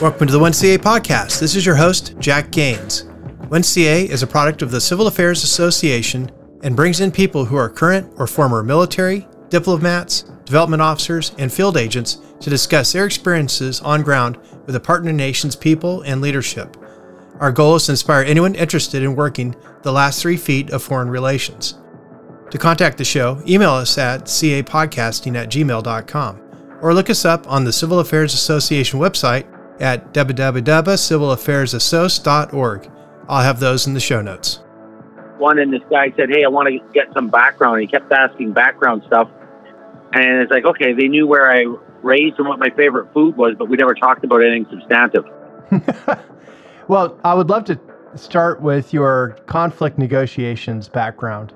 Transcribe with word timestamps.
Welcome 0.00 0.28
to 0.28 0.32
the 0.32 0.38
1CA 0.38 0.78
podcast. 0.78 1.40
This 1.40 1.56
is 1.56 1.66
your 1.66 1.74
host, 1.74 2.14
Jack 2.20 2.52
Gaines. 2.52 3.02
1CA 3.48 4.08
is 4.08 4.22
a 4.22 4.28
product 4.28 4.62
of 4.62 4.70
the 4.70 4.80
Civil 4.80 5.08
Affairs 5.08 5.42
Association 5.42 6.30
and 6.62 6.76
brings 6.76 7.00
in 7.00 7.10
people 7.10 7.44
who 7.44 7.56
are 7.56 7.68
current 7.68 8.12
or 8.16 8.28
former 8.28 8.62
military, 8.62 9.26
diplomats, 9.48 10.22
development 10.44 10.82
officers, 10.82 11.32
and 11.38 11.52
field 11.52 11.76
agents 11.76 12.18
to 12.38 12.48
discuss 12.48 12.92
their 12.92 13.06
experiences 13.06 13.80
on 13.80 14.02
ground 14.02 14.38
with 14.66 14.74
the 14.74 14.80
partner 14.80 15.12
nation's 15.12 15.56
people 15.56 16.02
and 16.02 16.20
leadership. 16.20 16.76
Our 17.40 17.50
goal 17.50 17.74
is 17.74 17.86
to 17.86 17.92
inspire 17.92 18.22
anyone 18.22 18.54
interested 18.54 19.02
in 19.02 19.16
working 19.16 19.56
the 19.82 19.90
last 19.92 20.22
three 20.22 20.36
feet 20.36 20.70
of 20.70 20.80
foreign 20.80 21.10
relations. 21.10 21.74
To 22.50 22.58
contact 22.58 22.96
the 22.96 23.04
show, 23.04 23.42
email 23.46 23.72
us 23.72 23.98
at 23.98 24.24
capodcasting 24.24 25.36
at 25.36 25.50
gmail.com 25.50 26.40
or 26.80 26.94
look 26.94 27.10
us 27.10 27.26
up 27.26 27.46
on 27.50 27.64
the 27.64 27.72
Civil 27.72 27.98
Affairs 28.00 28.32
Association 28.32 28.98
website 28.98 29.46
at 29.80 30.14
www.civilaffairsassoc.org. 30.14 32.90
I'll 33.28 33.42
have 33.42 33.60
those 33.60 33.86
in 33.86 33.92
the 33.92 34.00
show 34.00 34.22
notes. 34.22 34.60
One 35.36 35.58
and 35.58 35.70
this 35.72 35.82
guy 35.90 36.10
said, 36.16 36.30
"Hey, 36.30 36.44
I 36.44 36.48
want 36.48 36.68
to 36.68 36.78
get 36.92 37.12
some 37.12 37.28
background." 37.28 37.82
He 37.82 37.86
kept 37.86 38.10
asking 38.10 38.52
background 38.52 39.02
stuff, 39.06 39.28
and 40.12 40.40
it's 40.40 40.50
like, 40.50 40.64
okay, 40.64 40.94
they 40.94 41.06
knew 41.06 41.26
where 41.26 41.52
I 41.52 41.66
raised 42.02 42.38
and 42.38 42.48
what 42.48 42.58
my 42.58 42.70
favorite 42.70 43.12
food 43.12 43.36
was, 43.36 43.54
but 43.58 43.68
we 43.68 43.76
never 43.76 43.94
talked 43.94 44.24
about 44.24 44.42
anything 44.42 44.66
substantive. 44.70 45.26
well, 46.88 47.18
I 47.22 47.34
would 47.34 47.50
love 47.50 47.66
to 47.66 47.78
start 48.16 48.62
with 48.62 48.90
your 48.92 49.36
conflict 49.46 49.98
negotiations 49.98 50.88
background 50.88 51.52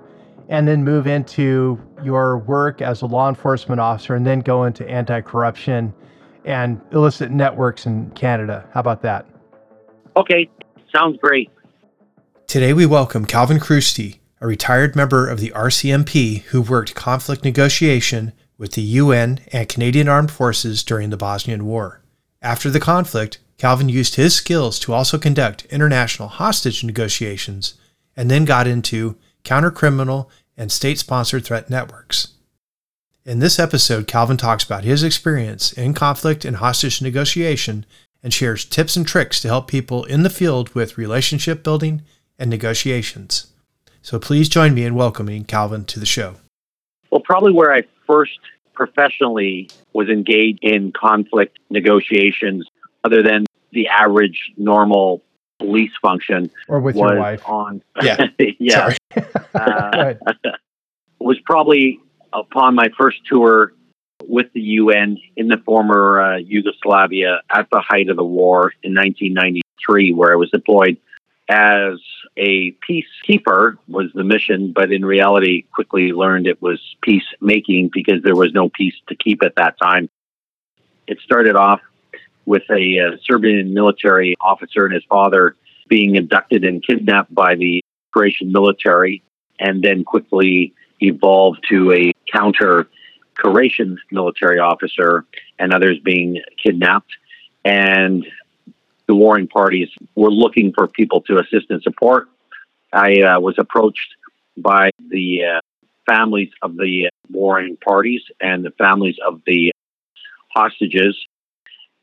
and 0.53 0.69
then 0.69 0.85
move 0.85 1.07
into 1.07 1.81
your 2.05 2.37
work 2.37 2.83
as 2.83 3.01
a 3.01 3.07
law 3.07 3.27
enforcement 3.27 3.81
officer 3.81 4.15
and 4.15 4.27
then 4.27 4.41
go 4.41 4.65
into 4.65 4.87
anti 4.87 5.23
corruption 5.23 5.95
and 6.45 6.79
illicit 6.93 7.31
networks 7.31 7.87
in 7.87 8.11
Canada. 8.11 8.69
How 8.75 8.81
about 8.81 9.01
that? 9.01 9.27
Okay, 10.15 10.51
sounds 10.95 11.19
great. 11.23 11.51
Today 12.47 12.75
we 12.75 12.85
welcome 12.85 13.25
Calvin 13.25 13.59
Chrustie, 13.59 14.19
a 14.43 14.47
retired 14.47 14.95
member 14.95 15.27
of 15.27 15.41
the 15.41 15.53
RCMP 15.57 16.43
who 16.43 16.61
worked 16.61 16.95
conflict 16.95 17.45
negotiation 17.45 18.35
with 18.59 18.73
the 18.73 18.83
UN 18.83 19.41
and 19.55 19.71
Canadian 19.71 20.07
Armed 20.07 20.31
Forces 20.31 20.85
during 20.85 21.09
the 21.09 21.17
Bosnian 21.17 21.65
War. 21.65 22.03
After 22.43 22.69
the 22.69 22.79
conflict, 22.79 23.39
Calvin 23.57 23.89
used 23.89 24.17
his 24.17 24.35
skills 24.35 24.79
to 24.81 24.93
also 24.93 25.17
conduct 25.17 25.65
international 25.67 26.29
hostage 26.29 26.85
negotiations 26.85 27.73
and 28.15 28.31
then 28.31 28.45
got 28.45 28.67
into 28.67 29.17
counter-criminal 29.45 30.31
and 30.57 30.71
state 30.71 30.99
sponsored 30.99 31.45
threat 31.45 31.71
networks. 31.71 32.35
In 33.25 33.39
this 33.39 33.59
episode, 33.59 34.07
Calvin 34.07 34.37
talks 34.37 34.65
about 34.65 34.85
his 34.85 35.05
experience 35.05 35.73
in 35.73 35.95
conflict 35.95 36.45
and 36.45 36.57
hostage 36.57 37.01
negotiation 37.01 37.87
and 38.23 38.33
shares 38.33 38.65
tips 38.65 38.97
and 38.97 39.07
tricks 39.07 39.41
to 39.41 39.49
help 39.49 39.69
people 39.69 40.05
in 40.05 40.23
the 40.23 40.31
field 40.31 40.75
with 40.75 40.99
relationship 40.99 41.63
building 41.63 42.03
and 42.39 42.51
negotiations. 42.51 43.53
So 44.01 44.19
please 44.19 44.49
join 44.49 44.75
me 44.75 44.85
in 44.85 44.95
welcoming 44.95 45.45
Calvin 45.45 45.85
to 45.85 46.01
the 46.01 46.07
show. 46.07 46.35
Well, 47.11 47.23
probably 47.25 47.53
where 47.53 47.73
I 47.73 47.83
first 48.07 48.41
professionally 48.75 49.71
was 49.93 50.09
engaged 50.09 50.61
in 50.63 50.93
conflict 50.93 51.59
negotiations, 51.71 52.67
other 53.05 53.23
than 53.23 53.45
the 53.71 53.87
average 53.87 54.53
normal 54.57 55.23
police 55.63 55.93
function, 56.01 56.51
or 56.69 56.81
with 56.81 56.97
your 56.97 57.19
wife 57.19 57.49
on. 57.49 57.83
Yeah, 58.03 58.27
yeah, 58.59 58.95
uh, 59.55 60.15
was 61.19 61.39
probably 61.45 62.01
upon 62.33 62.75
my 62.75 62.89
first 62.97 63.19
tour 63.27 63.73
with 64.29 64.53
the 64.53 64.61
UN 64.61 65.19
in 65.37 65.49
the 65.49 65.59
former 65.59 66.21
uh, 66.21 66.37
Yugoslavia 66.37 67.41
at 67.51 67.69
the 67.71 67.81
height 67.81 68.09
of 68.09 68.17
the 68.17 68.25
war 68.25 68.73
in 68.83 68.95
1993, 68.95 70.13
where 70.13 70.33
I 70.33 70.37
was 70.37 70.51
deployed 70.51 70.99
as 71.49 71.99
a 72.37 72.73
peacekeeper 72.89 73.77
was 73.89 74.11
the 74.15 74.25
mission, 74.25 74.73
but 74.73 74.93
in 74.93 75.05
reality, 75.05 75.65
quickly 75.75 76.13
learned 76.13 76.47
it 76.47 76.63
was 76.63 76.81
peacemaking 77.03 77.91
because 77.93 78.23
there 78.23 78.37
was 78.37 78.53
no 78.53 78.69
peace 78.69 78.95
to 79.09 79.15
keep 79.15 79.43
at 79.43 79.57
that 79.57 79.79
time. 79.79 80.09
It 81.07 81.19
started 81.21 81.57
off 81.57 81.81
with 82.47 82.63
a 82.71 82.99
uh, 82.99 83.17
Serbian 83.25 83.73
military 83.75 84.35
officer 84.41 84.85
and 84.85 84.95
his 84.95 85.05
father 85.05 85.57
being 85.89 86.17
abducted 86.17 86.65
and 86.65 86.85
kidnapped 86.85 87.35
by 87.35 87.55
the 87.55 87.85
Croatian 88.13 88.53
military, 88.53 89.23
and 89.59 89.83
then 89.83 90.05
quickly 90.05 90.75
evolved 91.01 91.65
to 91.69 91.93
a 91.93 92.13
counter 92.33 92.89
Croatian 93.35 93.99
military 94.11 94.59
officer 94.59 95.25
and 95.59 95.73
others 95.73 95.99
being 96.05 96.41
kidnapped. 96.63 97.11
And 97.65 98.27
the 99.07 99.15
warring 99.15 99.49
parties 99.49 99.89
were 100.15 100.31
looking 100.31 100.73
for 100.73 100.87
people 100.87 101.21
to 101.23 101.39
assist 101.39 101.71
and 101.71 101.83
support. 101.83 102.29
I 102.93 103.21
uh, 103.21 103.41
was 103.41 103.57
approached 103.59 104.15
by 104.57 104.91
the 105.09 105.45
uh, 105.45 105.61
families 106.11 106.51
of 106.61 106.77
the 106.77 107.09
warring 107.31 107.77
parties 107.77 108.23
and 108.41 108.65
the 108.65 108.71
families 108.73 109.17
of 109.27 109.41
the 109.47 109.73
hostages 110.55 111.17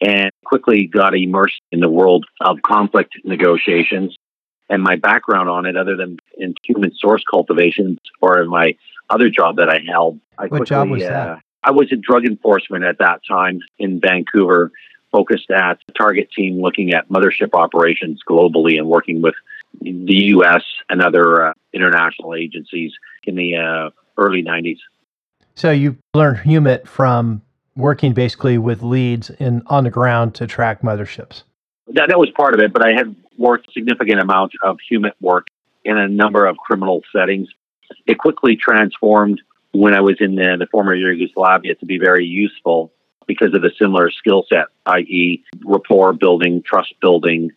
and 0.02 0.32
quickly 0.46 0.88
got 0.88 1.16
immersed 1.16 1.62
in 1.72 1.80
the 1.80 1.90
world 1.90 2.26
of 2.42 2.62
conflict 2.62 3.16
negotiations. 3.24 4.16
And 4.70 4.84
my 4.84 4.96
background 4.98 5.50
on 5.50 5.66
it, 5.66 5.76
other 5.76 5.96
than 5.96 6.18
in 6.38 6.54
human 6.64 6.92
source 6.96 7.24
cultivation 7.30 7.98
or 8.22 8.42
in 8.42 8.50
my 8.50 8.76
other 9.10 9.30
job 9.30 9.58
that 9.58 9.70
I 9.70 9.80
held, 9.88 10.20
I 10.38 10.44
what 10.44 10.50
quickly, 10.50 10.66
job 10.68 10.90
was 10.90 11.04
uh, 11.04 11.10
that? 11.10 11.40
I 11.64 11.72
was 11.72 11.92
in 11.92 12.02
drug 12.02 12.26
enforcement 12.26 12.84
at 12.84 13.00
that 13.00 13.22
time 13.28 13.60
in 13.80 14.00
Vancouver, 14.00 14.72
focused 15.12 15.50
at 15.52 15.80
target 15.98 16.30
team 16.32 16.62
looking 16.62 16.94
at 16.94 17.10
mothership 17.10 17.54
operations 17.54 18.22
globally 18.28 18.78
and 18.78 18.88
working 18.88 19.22
with 19.22 19.36
the 19.82 20.16
U.S. 20.36 20.64
and 20.90 21.02
other 21.02 21.48
uh, 21.48 21.54
international 21.74 22.36
agencies 22.36 22.94
in 23.26 23.36
the 23.36 23.56
uh, 23.56 23.90
early 24.18 24.44
90s. 24.44 24.78
So 25.56 25.72
you 25.72 25.98
learned 26.14 26.38
HUMINT 26.40 26.88
from 26.88 27.42
working 27.76 28.14
basically 28.14 28.58
with 28.58 28.82
leads 28.82 29.30
in 29.30 29.64
on 29.68 29.84
the 29.84 29.90
ground 29.90 30.36
to 30.36 30.48
track 30.48 30.82
motherships. 30.82 31.44
That, 31.88 32.10
that 32.10 32.20
was 32.20 32.30
part 32.32 32.54
of 32.54 32.60
it, 32.60 32.74
but 32.74 32.86
I 32.86 32.94
had 32.94 33.16
worked 33.38 33.72
significant 33.74 34.20
amount 34.20 34.52
of 34.64 34.78
human 34.88 35.12
work 35.22 35.48
in 35.86 35.98
a 35.98 36.08
number 36.08 36.46
of 36.46 36.58
criminal 36.58 37.02
settings. 37.16 37.48
It 38.06 38.18
quickly 38.20 38.56
transformed 38.56 39.42
when 39.72 39.94
I 39.94 40.02
was 40.02 40.18
in 40.20 40.36
the, 40.36 40.58
the 40.60 40.68
former 40.68 40.94
Yugoslavia 40.94 41.76
to 41.76 41.86
be 41.86 41.98
very 41.98 42.26
useful 42.26 42.92
because 43.28 43.54
of 43.54 43.62
the 43.62 43.72
similar 43.80 44.12
skill 44.12 44.44
set, 44.50 44.66
i.e., 44.88 45.44
rapport 45.64 46.14
building, 46.14 46.64
trust 46.64 46.94
building, 47.00 47.52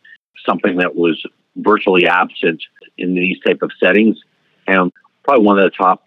something 0.46 0.76
that 0.76 0.94
was 0.94 1.24
virtually 1.56 2.06
absent 2.06 2.62
in 2.98 3.14
these 3.14 3.38
type 3.40 3.62
of 3.62 3.70
settings, 3.82 4.18
and 4.66 4.92
probably 5.22 5.44
one 5.44 5.58
of 5.58 5.64
the 5.64 5.70
top 5.70 6.04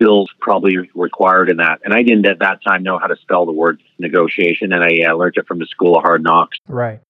skills 0.00 0.30
probably 0.40 0.76
required 0.94 1.50
in 1.50 1.58
that. 1.58 1.80
And 1.84 1.92
I 1.92 2.02
didn't 2.02 2.26
at 2.26 2.38
that 2.40 2.62
time 2.66 2.82
know 2.82 2.98
how 2.98 3.06
to 3.06 3.16
spell 3.16 3.46
the 3.46 3.52
word 3.52 3.82
negotiation, 3.98 4.72
and 4.72 4.82
I 4.82 5.10
uh, 5.10 5.14
learned 5.14 5.34
it 5.36 5.46
from 5.46 5.58
the 5.58 5.66
School 5.66 5.96
of 5.96 6.02
Hard 6.02 6.22
Knocks. 6.22 6.58
Right, 6.68 7.00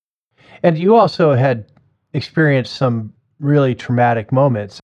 and 0.62 0.78
you 0.78 0.96
also 0.96 1.34
had 1.34 1.66
experienced 2.12 2.74
some 2.74 3.12
really 3.38 3.74
traumatic 3.74 4.32
moments. 4.32 4.80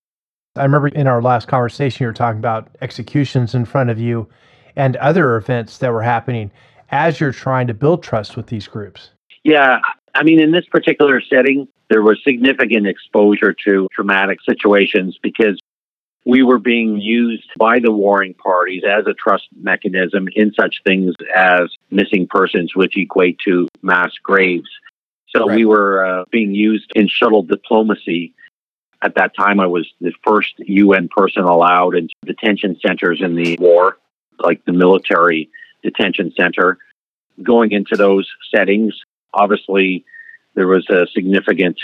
I 0.55 0.63
remember 0.63 0.87
in 0.87 1.07
our 1.07 1.21
last 1.21 1.47
conversation, 1.47 2.03
you 2.03 2.07
were 2.07 2.13
talking 2.13 2.39
about 2.39 2.69
executions 2.81 3.53
in 3.53 3.65
front 3.65 3.89
of 3.89 3.99
you 3.99 4.27
and 4.75 4.95
other 4.97 5.35
events 5.35 5.77
that 5.79 5.91
were 5.91 6.01
happening 6.01 6.51
as 6.89 7.19
you're 7.19 7.31
trying 7.31 7.67
to 7.67 7.73
build 7.73 8.01
trust 8.01 8.35
with 8.35 8.47
these 8.47 8.67
groups. 8.67 9.11
Yeah. 9.43 9.79
I 10.15 10.23
mean, 10.23 10.39
in 10.39 10.51
this 10.51 10.65
particular 10.65 11.21
setting, 11.21 11.67
there 11.89 12.01
was 12.01 12.19
significant 12.23 12.87
exposure 12.87 13.55
to 13.65 13.87
traumatic 13.93 14.39
situations 14.47 15.19
because 15.21 15.59
we 16.27 16.43
were 16.43 16.59
being 16.59 16.97
used 16.97 17.49
by 17.57 17.79
the 17.79 17.91
warring 17.91 18.33
parties 18.33 18.83
as 18.87 19.07
a 19.07 19.13
trust 19.13 19.47
mechanism 19.59 20.27
in 20.35 20.53
such 20.53 20.81
things 20.85 21.15
as 21.33 21.69
missing 21.89 22.27
persons, 22.27 22.75
which 22.75 22.97
equate 22.97 23.39
to 23.45 23.67
mass 23.81 24.11
graves. 24.21 24.69
So 25.29 25.47
right. 25.47 25.55
we 25.55 25.65
were 25.65 26.05
uh, 26.05 26.25
being 26.29 26.53
used 26.53 26.91
in 26.95 27.07
shuttle 27.07 27.43
diplomacy 27.43 28.33
at 29.01 29.15
that 29.15 29.35
time, 29.35 29.59
I 29.59 29.67
was 29.67 29.87
the 30.01 30.11
first 30.25 30.55
UN 30.59 31.07
person 31.09 31.43
allowed 31.43 31.95
into 31.95 32.13
detention 32.25 32.77
centers 32.85 33.21
in 33.21 33.35
the 33.35 33.57
war, 33.59 33.97
like 34.39 34.65
the 34.65 34.73
military 34.73 35.49
detention 35.83 36.33
center. 36.35 36.79
Going 37.43 37.71
into 37.71 37.95
those 37.95 38.27
settings, 38.53 38.99
obviously, 39.33 40.03
there 40.55 40.67
was 40.67 40.89
a 40.89 41.05
significant 41.13 41.79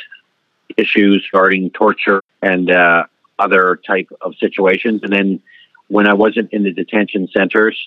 issues 0.75 1.27
regarding 1.31 1.69
torture 1.69 2.21
and 2.41 2.71
uh, 2.71 3.05
other 3.39 3.79
type 3.85 4.09
of 4.21 4.35
situations. 4.39 5.01
And 5.03 5.11
then 5.11 5.41
when 5.87 6.07
I 6.07 6.13
wasn't 6.13 6.51
in 6.53 6.63
the 6.63 6.71
detention 6.71 7.27
centers, 7.35 7.77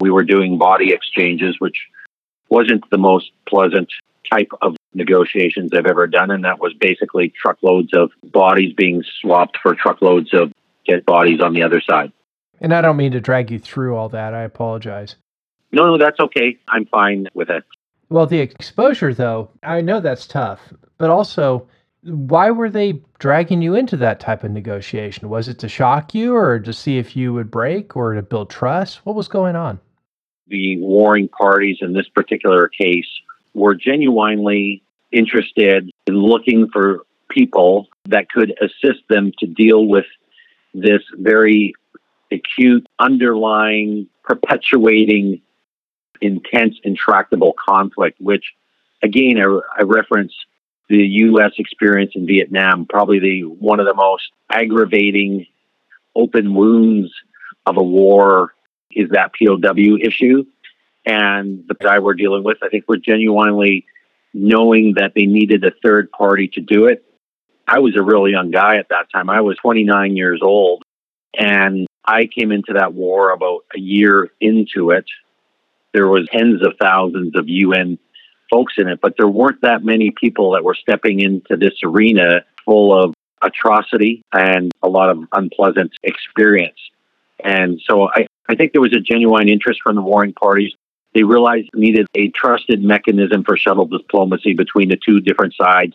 we 0.00 0.10
were 0.10 0.24
doing 0.24 0.58
body 0.58 0.92
exchanges, 0.92 1.56
which 1.58 1.86
wasn't 2.48 2.88
the 2.90 2.98
most 2.98 3.30
pleasant 3.48 3.88
type 4.30 4.50
of 4.62 4.76
negotiations 4.94 5.70
I've 5.72 5.86
ever 5.86 6.06
done, 6.06 6.30
and 6.30 6.44
that 6.44 6.60
was 6.60 6.74
basically 6.74 7.32
truckloads 7.40 7.90
of 7.94 8.10
bodies 8.24 8.74
being 8.74 9.04
swapped 9.20 9.58
for 9.62 9.74
truckloads 9.74 10.32
of 10.32 10.52
dead 10.86 11.04
bodies 11.04 11.40
on 11.40 11.54
the 11.54 11.62
other 11.62 11.80
side. 11.80 12.12
And 12.60 12.72
I 12.72 12.80
don't 12.80 12.96
mean 12.96 13.12
to 13.12 13.20
drag 13.20 13.50
you 13.50 13.58
through 13.58 13.96
all 13.96 14.08
that. 14.10 14.34
I 14.34 14.42
apologize. 14.42 15.16
No, 15.72 15.86
no, 15.86 15.98
that's 15.98 16.18
okay. 16.20 16.56
I'm 16.68 16.86
fine 16.86 17.28
with 17.34 17.50
it. 17.50 17.64
Well, 18.08 18.26
the 18.26 18.38
exposure, 18.38 19.12
though, 19.12 19.50
I 19.62 19.80
know 19.80 20.00
that's 20.00 20.26
tough, 20.26 20.60
but 20.96 21.10
also, 21.10 21.68
why 22.06 22.50
were 22.50 22.70
they 22.70 23.00
dragging 23.18 23.62
you 23.62 23.74
into 23.74 23.96
that 23.96 24.20
type 24.20 24.44
of 24.44 24.50
negotiation? 24.50 25.28
Was 25.28 25.48
it 25.48 25.58
to 25.60 25.68
shock 25.68 26.14
you 26.14 26.34
or 26.34 26.60
to 26.60 26.72
see 26.72 26.98
if 26.98 27.16
you 27.16 27.32
would 27.32 27.50
break 27.50 27.96
or 27.96 28.14
to 28.14 28.22
build 28.22 28.50
trust? 28.50 29.04
What 29.04 29.16
was 29.16 29.28
going 29.28 29.56
on? 29.56 29.80
The 30.48 30.78
warring 30.78 31.28
parties 31.28 31.78
in 31.80 31.92
this 31.92 32.08
particular 32.08 32.68
case 32.68 33.08
were 33.54 33.74
genuinely 33.74 34.82
interested 35.10 35.90
in 36.06 36.14
looking 36.14 36.68
for 36.72 37.04
people 37.28 37.88
that 38.04 38.30
could 38.30 38.54
assist 38.60 39.02
them 39.08 39.32
to 39.38 39.46
deal 39.46 39.86
with 39.86 40.06
this 40.74 41.02
very 41.14 41.74
acute, 42.30 42.86
underlying, 42.98 44.08
perpetuating, 44.22 45.40
intense, 46.20 46.76
intractable 46.84 47.54
conflict, 47.68 48.20
which, 48.20 48.44
again, 49.02 49.38
I, 49.38 49.60
I 49.78 49.82
reference 49.82 50.32
the 50.88 50.98
U.S. 50.98 51.52
experience 51.58 52.12
in 52.14 52.26
Vietnam, 52.26 52.86
probably 52.86 53.18
the 53.18 53.42
one 53.42 53.80
of 53.80 53.86
the 53.86 53.94
most 53.94 54.30
aggravating 54.50 55.46
open 56.14 56.54
wounds 56.54 57.12
of 57.66 57.76
a 57.76 57.82
war 57.82 58.54
is 58.90 59.10
that 59.10 59.32
POW 59.34 59.98
issue. 60.00 60.44
And 61.04 61.64
the 61.68 61.74
guy 61.74 61.98
we're 61.98 62.14
dealing 62.14 62.42
with, 62.42 62.58
I 62.62 62.68
think 62.68 62.84
we're 62.88 62.96
genuinely 62.96 63.86
knowing 64.34 64.94
that 64.96 65.12
they 65.14 65.26
needed 65.26 65.64
a 65.64 65.72
third 65.82 66.10
party 66.10 66.48
to 66.48 66.60
do 66.60 66.86
it. 66.86 67.04
I 67.66 67.78
was 67.80 67.96
a 67.96 68.02
really 68.02 68.32
young 68.32 68.50
guy 68.50 68.76
at 68.76 68.88
that 68.90 69.10
time. 69.12 69.30
I 69.30 69.40
was 69.40 69.56
29 69.58 70.16
years 70.16 70.40
old. 70.42 70.82
And 71.36 71.86
I 72.04 72.26
came 72.26 72.52
into 72.52 72.74
that 72.74 72.94
war 72.94 73.30
about 73.30 73.64
a 73.74 73.78
year 73.78 74.30
into 74.40 74.90
it. 74.90 75.04
There 75.92 76.06
was 76.06 76.28
tens 76.30 76.62
of 76.62 76.74
thousands 76.80 77.36
of 77.36 77.48
UN 77.48 77.98
folks 78.50 78.74
in 78.78 78.88
it, 78.88 79.00
but 79.00 79.14
there 79.16 79.28
weren't 79.28 79.60
that 79.62 79.84
many 79.84 80.10
people 80.10 80.52
that 80.52 80.64
were 80.64 80.74
stepping 80.74 81.20
into 81.20 81.56
this 81.56 81.74
arena 81.82 82.44
full 82.64 82.96
of 82.98 83.14
atrocity 83.42 84.22
and 84.32 84.72
a 84.82 84.88
lot 84.88 85.10
of 85.10 85.24
unpleasant 85.32 85.92
experience. 86.02 86.78
And 87.44 87.80
so 87.84 88.08
I, 88.08 88.26
I 88.48 88.54
think 88.54 88.72
there 88.72 88.80
was 88.80 88.94
a 88.94 89.00
genuine 89.00 89.48
interest 89.48 89.80
from 89.82 89.96
the 89.96 90.02
warring 90.02 90.32
parties. 90.32 90.72
They 91.14 91.22
realized 91.22 91.70
needed 91.74 92.06
a 92.14 92.28
trusted 92.28 92.82
mechanism 92.82 93.44
for 93.44 93.56
shuttle 93.56 93.86
diplomacy 93.86 94.54
between 94.54 94.88
the 94.88 94.96
two 94.96 95.20
different 95.20 95.54
sides 95.54 95.94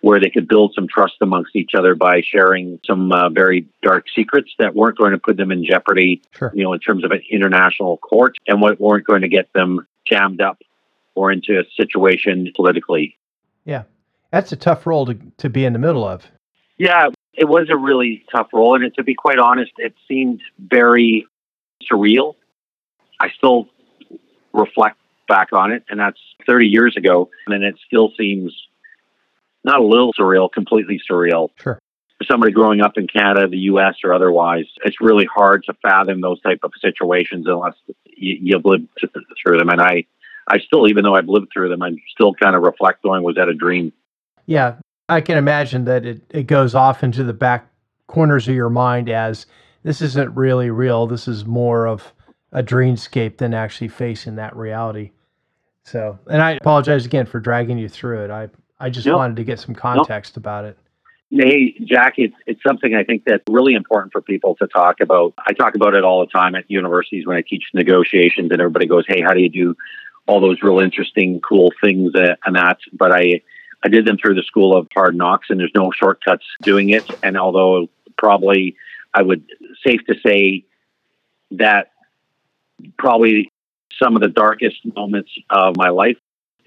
where 0.00 0.20
they 0.20 0.30
could 0.30 0.46
build 0.46 0.72
some 0.74 0.86
trust 0.86 1.14
amongst 1.20 1.56
each 1.56 1.72
other 1.76 1.94
by 1.94 2.22
sharing 2.22 2.78
some 2.86 3.10
uh, 3.10 3.28
very 3.30 3.66
dark 3.82 4.04
secrets 4.14 4.50
that 4.58 4.74
weren't 4.74 4.96
going 4.96 5.10
to 5.10 5.18
put 5.18 5.36
them 5.36 5.50
in 5.50 5.64
jeopardy, 5.64 6.22
sure. 6.32 6.52
you 6.54 6.62
know, 6.62 6.72
in 6.72 6.78
terms 6.78 7.04
of 7.04 7.10
an 7.10 7.20
international 7.30 7.96
court 7.98 8.36
and 8.46 8.60
what 8.60 8.80
weren't 8.80 9.04
going 9.04 9.22
to 9.22 9.28
get 9.28 9.52
them 9.54 9.86
jammed 10.06 10.40
up 10.40 10.58
or 11.18 11.32
into 11.32 11.58
a 11.58 11.64
situation 11.76 12.52
politically. 12.54 13.18
Yeah. 13.64 13.82
That's 14.30 14.52
a 14.52 14.56
tough 14.56 14.86
role 14.86 15.06
to, 15.06 15.18
to 15.38 15.48
be 15.48 15.64
in 15.64 15.72
the 15.72 15.78
middle 15.78 16.06
of. 16.06 16.26
Yeah, 16.76 17.08
it 17.34 17.46
was 17.48 17.68
a 17.70 17.76
really 17.76 18.24
tough 18.30 18.48
role. 18.52 18.74
And 18.74 18.84
it, 18.84 18.94
to 18.96 19.02
be 19.02 19.14
quite 19.14 19.38
honest, 19.38 19.72
it 19.78 19.94
seemed 20.06 20.40
very 20.58 21.26
surreal. 21.90 22.34
I 23.20 23.30
still 23.36 23.68
reflect 24.52 24.98
back 25.28 25.52
on 25.52 25.72
it, 25.72 25.84
and 25.90 25.98
that's 25.98 26.20
30 26.46 26.68
years 26.68 26.96
ago. 26.96 27.30
And 27.46 27.64
it 27.64 27.76
still 27.86 28.12
seems 28.18 28.54
not 29.64 29.80
a 29.80 29.84
little 29.84 30.12
surreal, 30.12 30.50
completely 30.52 31.00
surreal. 31.10 31.50
Sure. 31.60 31.78
For 32.18 32.24
somebody 32.24 32.52
growing 32.52 32.80
up 32.80 32.96
in 32.96 33.06
Canada, 33.06 33.46
the 33.48 33.58
U.S., 33.72 33.96
or 34.02 34.12
otherwise, 34.12 34.66
it's 34.84 35.00
really 35.00 35.26
hard 35.26 35.64
to 35.64 35.74
fathom 35.82 36.20
those 36.20 36.40
type 36.40 36.60
of 36.64 36.72
situations 36.80 37.46
unless 37.46 37.74
you, 38.04 38.38
you've 38.40 38.64
lived 38.64 38.88
through 39.42 39.58
them. 39.58 39.68
And 39.68 39.80
I, 39.80 40.04
I 40.48 40.58
still, 40.58 40.88
even 40.88 41.04
though 41.04 41.14
I've 41.14 41.28
lived 41.28 41.48
through 41.52 41.68
them, 41.68 41.82
I'm 41.82 41.96
still 42.10 42.34
kind 42.34 42.56
of 42.56 42.62
reflect 42.62 43.02
going, 43.02 43.22
was 43.22 43.36
that 43.36 43.48
a 43.48 43.54
dream? 43.54 43.92
Yeah, 44.46 44.76
I 45.08 45.20
can 45.20 45.38
imagine 45.38 45.84
that 45.84 46.04
it, 46.04 46.22
it 46.30 46.46
goes 46.46 46.74
off 46.74 47.02
into 47.02 47.24
the 47.24 47.32
back 47.32 47.70
corners 48.06 48.48
of 48.48 48.54
your 48.54 48.70
mind 48.70 49.08
as 49.08 49.46
this 49.82 50.00
isn't 50.00 50.34
really 50.34 50.70
real. 50.70 51.06
This 51.06 51.28
is 51.28 51.44
more 51.44 51.86
of 51.86 52.12
a 52.52 52.62
dreamscape 52.62 53.36
than 53.36 53.54
actually 53.54 53.88
facing 53.88 54.36
that 54.36 54.56
reality. 54.56 55.12
So, 55.84 56.18
and 56.30 56.42
I 56.42 56.52
apologize 56.52 57.06
again 57.06 57.26
for 57.26 57.40
dragging 57.40 57.78
you 57.78 57.88
through 57.88 58.24
it. 58.24 58.30
I 58.30 58.48
I 58.80 58.90
just 58.90 59.08
wanted 59.08 59.36
to 59.36 59.44
get 59.44 59.58
some 59.58 59.74
context 59.74 60.36
about 60.36 60.64
it. 60.64 60.78
Hey, 61.30 61.74
Jack, 61.84 62.14
it's, 62.16 62.34
it's 62.46 62.62
something 62.62 62.94
I 62.94 63.04
think 63.04 63.24
that's 63.26 63.42
really 63.50 63.74
important 63.74 64.12
for 64.12 64.22
people 64.22 64.54
to 64.56 64.66
talk 64.66 65.00
about. 65.00 65.34
I 65.46 65.52
talk 65.52 65.74
about 65.74 65.94
it 65.94 66.02
all 66.02 66.20
the 66.20 66.30
time 66.30 66.54
at 66.54 66.70
universities 66.70 67.26
when 67.26 67.36
I 67.36 67.42
teach 67.42 67.64
negotiations, 67.74 68.50
and 68.50 68.60
everybody 68.60 68.86
goes, 68.86 69.04
Hey, 69.06 69.20
how 69.20 69.34
do 69.34 69.40
you 69.40 69.50
do 69.50 69.76
all 70.28 70.40
those 70.40 70.62
real 70.62 70.78
interesting, 70.78 71.40
cool 71.40 71.72
things 71.82 72.14
uh, 72.14 72.36
and 72.44 72.54
that? 72.54 72.78
But 72.92 73.12
I, 73.12 73.42
I 73.84 73.88
did 73.88 74.06
them 74.06 74.16
through 74.16 74.34
the 74.34 74.42
school 74.42 74.76
of 74.76 74.86
hard 74.94 75.16
knocks, 75.16 75.48
and 75.50 75.58
there's 75.58 75.72
no 75.74 75.90
shortcuts 75.90 76.44
doing 76.62 76.90
it. 76.90 77.04
And 77.24 77.36
although 77.36 77.88
probably 78.16 78.76
I 79.12 79.22
would 79.22 79.44
safe 79.84 80.00
to 80.06 80.14
say 80.24 80.64
that 81.52 81.90
probably 82.98 83.50
some 84.00 84.14
of 84.14 84.22
the 84.22 84.28
darkest 84.28 84.76
moments 84.94 85.32
of 85.50 85.76
my 85.76 85.88
life 85.88 86.16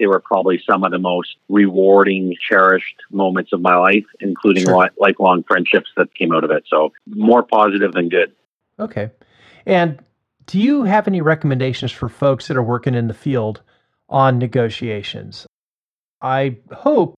they 0.02 0.08
were 0.08 0.18
probably 0.18 0.60
some 0.68 0.82
of 0.82 0.90
the 0.90 0.98
most 0.98 1.36
rewarding, 1.48 2.34
cherished 2.48 2.96
moments 3.12 3.52
of 3.52 3.60
my 3.60 3.76
life, 3.76 4.04
including 4.18 4.64
sure. 4.64 4.90
lifelong 4.98 5.44
friendships 5.44 5.90
that 5.96 6.12
came 6.12 6.32
out 6.32 6.42
of 6.42 6.50
it. 6.50 6.64
So 6.66 6.92
more 7.06 7.44
positive 7.44 7.92
than 7.92 8.08
good. 8.08 8.32
Okay. 8.80 9.10
And 9.64 10.02
do 10.46 10.60
you 10.60 10.84
have 10.84 11.06
any 11.08 11.20
recommendations 11.20 11.92
for 11.92 12.08
folks 12.08 12.48
that 12.48 12.56
are 12.56 12.62
working 12.62 12.94
in 12.94 13.08
the 13.08 13.14
field 13.14 13.62
on 14.08 14.38
negotiations? 14.38 15.46
I 16.20 16.58
hope 16.72 17.14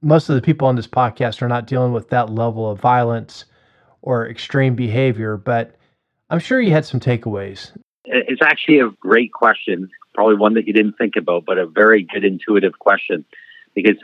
most 0.00 0.28
of 0.28 0.34
the 0.34 0.42
people 0.42 0.68
on 0.68 0.76
this 0.76 0.86
podcast 0.86 1.42
are 1.42 1.48
not 1.48 1.66
dealing 1.66 1.92
with 1.92 2.10
that 2.10 2.30
level 2.30 2.70
of 2.70 2.80
violence 2.80 3.44
or 4.02 4.28
extreme 4.28 4.74
behavior, 4.74 5.36
but 5.36 5.76
I'm 6.28 6.40
sure 6.40 6.60
you 6.60 6.72
had 6.72 6.84
some 6.84 7.00
takeaways. 7.00 7.70
It's 8.04 8.42
actually 8.42 8.80
a 8.80 8.90
great 9.00 9.32
question 9.32 9.90
probably 10.14 10.36
one 10.36 10.54
that 10.54 10.66
you 10.66 10.72
didn't 10.72 10.98
think 10.98 11.14
about, 11.16 11.44
but 11.44 11.58
a 11.58 11.66
very 11.66 12.06
good 12.12 12.24
intuitive 12.24 12.78
question. 12.78 13.24
Because 13.74 13.96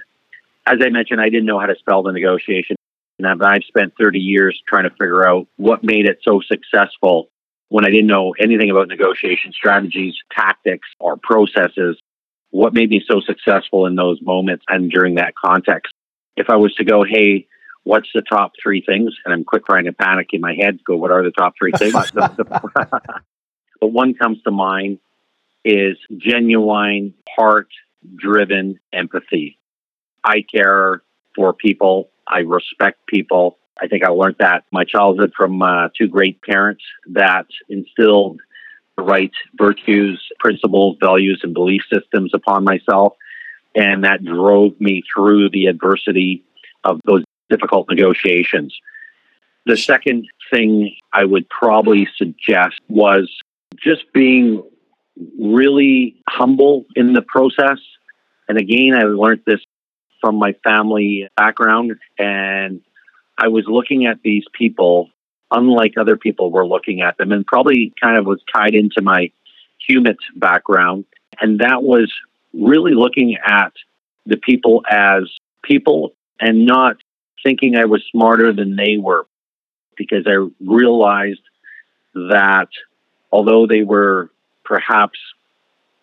as 0.66 0.78
I 0.82 0.88
mentioned, 0.88 1.20
I 1.20 1.28
didn't 1.28 1.46
know 1.46 1.58
how 1.58 1.66
to 1.66 1.76
spell 1.78 2.02
the 2.02 2.12
negotiation. 2.12 2.76
And 3.18 3.26
I've 3.26 3.64
spent 3.64 3.94
30 4.00 4.20
years 4.20 4.60
trying 4.66 4.84
to 4.84 4.90
figure 4.90 5.26
out 5.26 5.48
what 5.56 5.82
made 5.82 6.06
it 6.06 6.20
so 6.22 6.40
successful 6.40 7.28
when 7.68 7.84
I 7.84 7.90
didn't 7.90 8.06
know 8.06 8.34
anything 8.38 8.70
about 8.70 8.88
negotiation 8.88 9.52
strategies, 9.52 10.14
tactics, 10.34 10.88
or 10.98 11.16
processes. 11.16 11.98
What 12.50 12.72
made 12.72 12.88
me 12.88 13.02
so 13.06 13.20
successful 13.20 13.86
in 13.86 13.94
those 13.94 14.20
moments 14.22 14.64
and 14.68 14.90
during 14.90 15.16
that 15.16 15.34
context? 15.34 15.92
If 16.36 16.48
I 16.48 16.56
was 16.56 16.74
to 16.76 16.84
go, 16.84 17.04
hey, 17.04 17.46
what's 17.84 18.08
the 18.14 18.22
top 18.22 18.52
three 18.62 18.80
things? 18.80 19.14
And 19.24 19.34
I'm 19.34 19.44
quick 19.44 19.66
trying 19.66 19.84
to 19.84 19.92
panic 19.92 20.28
in 20.32 20.40
my 20.40 20.54
head, 20.54 20.78
go, 20.84 20.96
what 20.96 21.10
are 21.10 21.22
the 21.22 21.30
top 21.30 21.54
three 21.58 21.72
things? 21.72 21.94
but 22.14 23.88
one 23.88 24.14
comes 24.14 24.42
to 24.42 24.50
mind 24.50 24.98
is 25.64 25.98
genuine, 26.16 27.14
heart 27.36 27.68
driven 28.16 28.80
empathy. 28.92 29.58
I 30.24 30.42
care 30.42 31.02
for 31.34 31.52
people. 31.52 32.10
I 32.26 32.40
respect 32.40 33.06
people. 33.06 33.58
I 33.80 33.86
think 33.86 34.04
I 34.04 34.08
learned 34.08 34.36
that 34.40 34.64
my 34.72 34.84
childhood 34.84 35.32
from 35.36 35.62
uh, 35.62 35.88
two 35.96 36.08
great 36.08 36.42
parents 36.42 36.82
that 37.10 37.46
instilled 37.68 38.40
the 38.96 39.04
right 39.04 39.30
virtues, 39.56 40.22
principles, 40.40 40.96
values, 41.00 41.40
and 41.42 41.54
belief 41.54 41.82
systems 41.92 42.32
upon 42.34 42.64
myself. 42.64 43.14
And 43.74 44.04
that 44.04 44.24
drove 44.24 44.80
me 44.80 45.02
through 45.14 45.50
the 45.50 45.66
adversity 45.66 46.42
of 46.82 47.00
those 47.04 47.22
difficult 47.48 47.88
negotiations. 47.88 48.76
The 49.66 49.76
second 49.76 50.26
thing 50.50 50.96
I 51.12 51.24
would 51.24 51.48
probably 51.48 52.08
suggest 52.16 52.80
was 52.88 53.30
just 53.76 54.12
being 54.12 54.62
really 55.38 56.16
humble 56.28 56.86
in 56.96 57.12
the 57.12 57.22
process. 57.22 57.78
And 58.48 58.58
again, 58.58 58.94
I 58.94 59.02
learned 59.02 59.42
this 59.46 59.60
from 60.20 60.36
my 60.36 60.54
family 60.64 61.28
background. 61.36 61.92
And 62.18 62.80
I 63.38 63.48
was 63.48 63.64
looking 63.66 64.06
at 64.06 64.20
these 64.22 64.44
people 64.52 65.10
unlike 65.50 65.94
other 65.96 66.16
people 66.16 66.50
were 66.50 66.66
looking 66.66 67.00
at 67.00 67.16
them 67.16 67.32
and 67.32 67.46
probably 67.46 67.94
kind 68.02 68.18
of 68.18 68.26
was 68.26 68.42
tied 68.52 68.74
into 68.74 69.00
my 69.00 69.30
HUMINT 69.88 70.18
background. 70.36 71.04
And 71.40 71.60
that 71.60 71.82
was 71.82 72.12
really 72.52 72.92
looking 72.92 73.36
at 73.42 73.72
the 74.26 74.36
people 74.36 74.82
as 74.90 75.22
people 75.62 76.12
and 76.40 76.66
not 76.66 76.96
thinking 77.42 77.76
I 77.76 77.86
was 77.86 78.02
smarter 78.10 78.52
than 78.52 78.76
they 78.76 78.96
were 78.98 79.26
because 79.96 80.26
I 80.26 80.48
realized 80.60 81.40
that 82.14 82.68
although 83.32 83.66
they 83.66 83.82
were 83.82 84.30
perhaps 84.64 85.18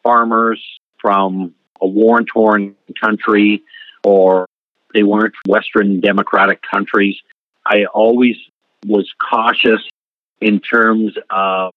farmers 0.04 0.64
from 1.00 1.54
a 1.82 1.88
war 1.88 2.22
torn 2.24 2.76
country 3.00 3.62
or 4.04 4.48
they 4.96 5.04
weren't 5.04 5.36
Western 5.48 6.00
democratic 6.00 6.62
countries. 6.74 7.16
I 7.66 7.86
always 7.86 8.38
was 8.86 9.12
cautious 9.30 9.82
in 10.42 10.60
terms 10.60 11.14
of 11.30 11.72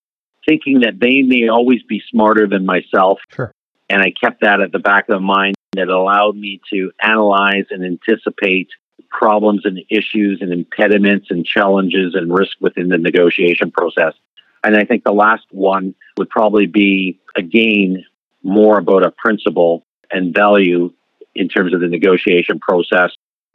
thinking 0.46 0.80
that 0.80 0.98
they 1.00 1.22
may 1.22 1.48
always 1.48 1.82
be 1.82 2.02
smarter 2.10 2.46
than 2.46 2.64
myself. 2.64 3.18
Sure. 3.34 3.52
And 3.90 4.00
I 4.00 4.12
kept 4.12 4.42
that 4.42 4.60
at 4.60 4.72
the 4.72 4.78
back 4.78 5.08
of 5.08 5.14
the 5.14 5.20
mind 5.20 5.54
that 5.72 5.88
allowed 5.88 6.36
me 6.36 6.60
to 6.72 6.92
analyze 7.02 7.66
and 7.70 7.84
anticipate 7.84 8.68
problems 9.10 9.62
and 9.64 9.80
issues 9.90 10.38
and 10.40 10.52
impediments 10.52 11.28
and 11.30 11.44
challenges 11.44 12.14
and 12.14 12.32
risk 12.32 12.56
within 12.60 12.88
the 12.88 12.98
negotiation 12.98 13.70
process. 13.70 14.14
And 14.62 14.76
I 14.76 14.84
think 14.84 15.04
the 15.04 15.12
last 15.12 15.44
one 15.50 15.94
would 16.16 16.28
probably 16.28 16.66
be, 16.66 17.18
again, 17.36 18.04
more 18.42 18.78
about 18.78 19.06
a 19.06 19.10
principle 19.10 19.84
and 20.10 20.34
value 20.34 20.92
in 21.34 21.48
terms 21.48 21.74
of 21.74 21.80
the 21.80 21.88
negotiation 21.88 22.58
process. 22.60 23.12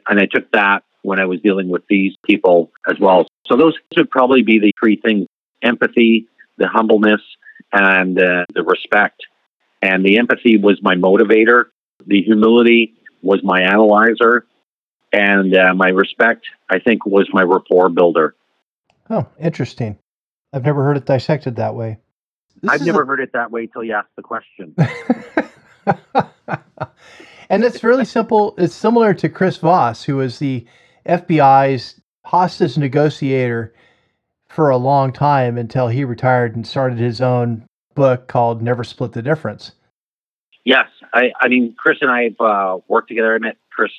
And 0.08 0.20
I 0.20 0.26
took 0.26 0.50
that 0.52 0.84
when 1.02 1.20
I 1.20 1.26
was 1.26 1.40
dealing 1.40 1.68
with 1.68 1.82
these 1.88 2.14
people 2.24 2.70
as 2.88 2.98
well. 2.98 3.26
So 3.46 3.56
those 3.56 3.74
would 3.96 4.10
probably 4.10 4.42
be 4.42 4.58
the 4.58 4.72
three 4.78 4.96
things 4.96 5.26
empathy, 5.62 6.26
the 6.56 6.68
humbleness, 6.68 7.20
and 7.72 8.18
uh, 8.18 8.44
the 8.54 8.62
respect. 8.62 9.22
And 9.82 10.04
the 10.04 10.18
empathy 10.18 10.56
was 10.56 10.80
my 10.82 10.94
motivator, 10.94 11.66
the 12.06 12.22
humility 12.22 12.94
was 13.22 13.40
my 13.42 13.62
analyzer, 13.62 14.46
and 15.12 15.54
uh, 15.54 15.74
my 15.74 15.88
respect, 15.88 16.46
I 16.70 16.78
think, 16.78 17.06
was 17.06 17.28
my 17.32 17.42
rapport 17.42 17.88
builder. 17.90 18.34
Oh, 19.10 19.26
interesting. 19.38 19.98
I've 20.52 20.64
never 20.64 20.82
heard 20.84 20.96
it 20.96 21.06
dissected 21.06 21.56
that 21.56 21.74
way. 21.74 21.98
This 22.62 22.70
I've 22.70 22.82
never 22.82 23.02
a... 23.02 23.06
heard 23.06 23.20
it 23.20 23.32
that 23.32 23.50
way 23.50 23.62
until 23.62 23.84
you 23.84 23.92
asked 23.92 24.16
the 24.16 24.22
question. 24.22 24.74
and 27.50 27.64
it's 27.64 27.84
really 27.84 28.04
simple. 28.04 28.54
It's 28.58 28.74
similar 28.74 29.14
to 29.14 29.28
Chris 29.28 29.56
Voss, 29.58 30.04
who 30.04 30.16
was 30.16 30.38
the 30.38 30.66
FBI's 31.06 32.00
hostage 32.24 32.78
negotiator 32.78 33.74
for 34.48 34.70
a 34.70 34.76
long 34.76 35.12
time 35.12 35.58
until 35.58 35.88
he 35.88 36.04
retired 36.04 36.56
and 36.56 36.66
started 36.66 36.98
his 36.98 37.20
own 37.20 37.66
book 37.94 38.28
called 38.28 38.62
Never 38.62 38.84
Split 38.84 39.12
the 39.12 39.22
Difference. 39.22 39.72
Yes. 40.64 40.86
I, 41.12 41.32
I 41.40 41.48
mean, 41.48 41.74
Chris 41.76 41.98
and 42.00 42.10
I 42.10 42.24
have 42.24 42.40
uh, 42.40 42.78
worked 42.88 43.08
together. 43.08 43.34
I 43.34 43.38
met 43.38 43.56
Chris 43.70 43.92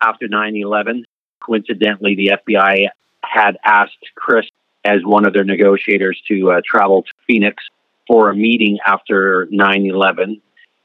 after 0.00 0.28
9 0.28 0.56
11. 0.56 1.04
Coincidentally, 1.40 2.14
the 2.14 2.32
FBI 2.46 2.88
had 3.22 3.56
asked 3.64 3.98
Chris 4.14 4.46
as 4.84 5.00
one 5.04 5.26
of 5.26 5.32
their 5.32 5.44
negotiators 5.44 6.22
to 6.28 6.52
uh, 6.52 6.60
travel 6.64 7.02
to 7.02 7.10
Phoenix 7.26 7.64
for 8.06 8.30
a 8.30 8.36
meeting 8.36 8.78
after 8.86 9.48
9 9.50 9.86
11 9.86 10.40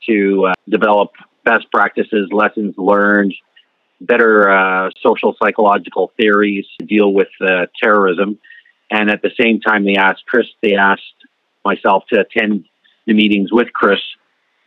to 0.08 0.48
uh, 0.48 0.54
develop 0.68 1.12
best 1.44 1.72
practices, 1.72 2.30
lessons 2.32 2.76
learned, 2.78 3.34
better 4.02 4.50
uh, 4.50 4.90
social 5.02 5.36
psychological 5.42 6.12
theories 6.18 6.66
to 6.80 6.86
deal 6.86 7.14
with 7.14 7.30
uh, 7.42 7.66
terrorism. 7.82 8.40
And 8.92 9.10
at 9.10 9.22
the 9.22 9.32
same 9.40 9.60
time, 9.60 9.86
they 9.86 9.96
asked 9.96 10.26
Chris, 10.26 10.48
they 10.62 10.76
asked 10.76 11.04
myself 11.64 12.06
to 12.12 12.22
attend 12.22 12.66
the 13.06 13.14
meetings 13.14 13.52
with 13.52 13.72
Chris. 13.74 14.00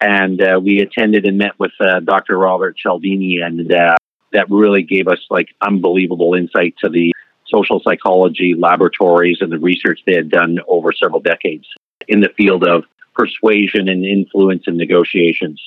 And 0.01 0.41
uh, 0.43 0.61
we 0.63 0.81
attended 0.81 1.27
and 1.27 1.39
met 1.39 1.59
with 1.59 1.73
uh, 1.81 2.01
Dr. 2.01 2.37
Robert 2.37 2.77
Cialdini, 2.77 3.41
and 3.41 3.73
uh, 3.73 3.95
that 4.33 4.51
really 4.51 4.83
gave 4.83 5.07
us 5.07 5.21
like 5.31 5.49
unbelievable 5.61 6.35
insight 6.35 6.75
to 6.83 6.91
the 6.91 7.13
social 7.47 7.81
psychology 7.85 8.55
laboratories 8.59 9.39
and 9.41 9.53
the 9.53 9.59
research 9.59 10.01
they 10.07 10.15
had 10.15 10.31
done 10.31 10.59
over 10.67 10.93
several 10.93 11.21
decades 11.21 11.67
in 12.09 12.21
the 12.21 12.31
field 12.37 12.67
of 12.67 12.85
persuasion 13.15 13.89
and 13.89 14.05
influence 14.05 14.65
and 14.67 14.77
negotiations. 14.77 15.63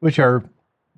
Which 0.00 0.18
are 0.18 0.44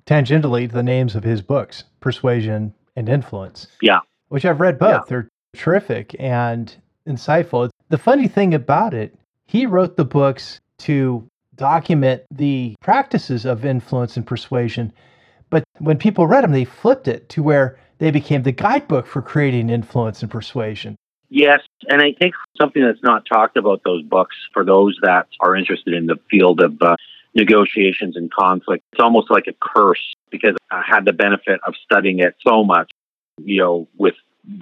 tangentially 0.05 0.71
the 0.71 0.83
names 0.83 1.15
of 1.15 1.23
his 1.23 1.41
books, 1.41 1.83
Persuasion 1.99 2.73
and 2.95 3.09
Influence. 3.09 3.67
Yeah. 3.81 3.99
Which 4.29 4.45
I've 4.45 4.59
read 4.59 4.79
both. 4.79 4.89
Yeah. 4.89 5.01
They're 5.07 5.29
terrific 5.55 6.15
and 6.19 6.75
insightful. 7.07 7.69
The 7.89 7.97
funny 7.97 8.27
thing 8.27 8.53
about 8.53 8.93
it, 8.93 9.15
he 9.45 9.65
wrote 9.65 9.97
the 9.97 10.05
books 10.05 10.59
to 10.79 11.27
document 11.55 12.23
the 12.31 12.75
practices 12.81 13.45
of 13.45 13.65
influence 13.65 14.15
and 14.15 14.25
persuasion. 14.25 14.93
But 15.49 15.63
when 15.79 15.97
people 15.97 16.27
read 16.27 16.43
them, 16.43 16.51
they 16.51 16.65
flipped 16.65 17.07
it 17.07 17.29
to 17.29 17.43
where 17.43 17.79
they 17.97 18.11
became 18.11 18.43
the 18.43 18.51
guidebook 18.51 19.05
for 19.05 19.21
creating 19.21 19.69
influence 19.69 20.21
and 20.21 20.31
persuasion. 20.31 20.95
Yes, 21.29 21.59
and 21.87 22.01
I 22.01 22.13
think 22.19 22.33
something 22.59 22.83
that's 22.83 23.03
not 23.03 23.25
talked 23.31 23.57
about 23.57 23.81
those 23.83 24.03
books 24.03 24.35
for 24.53 24.65
those 24.65 24.97
that 25.03 25.27
are 25.41 25.55
interested 25.55 25.93
in 25.93 26.07
the 26.07 26.17
field 26.29 26.59
of 26.59 26.81
uh, 26.81 26.95
negotiations 27.33 28.15
and 28.15 28.31
conflict, 28.31 28.83
it's 28.91 29.01
almost 29.01 29.29
like 29.29 29.47
a 29.47 29.53
curse 29.59 30.15
because 30.31 30.55
I 30.71 30.83
had 30.85 31.05
the 31.05 31.13
benefit 31.13 31.59
of 31.65 31.75
studying 31.83 32.19
it 32.19 32.35
so 32.45 32.63
much, 32.63 32.91
you 33.37 33.59
know, 33.59 33.87
with 33.97 34.15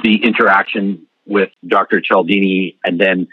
the 0.04 0.24
interaction 0.24 1.08
with 1.26 1.50
Dr. 1.66 2.02
Cialdini 2.02 2.78
and 2.84 3.00
then 3.00 3.28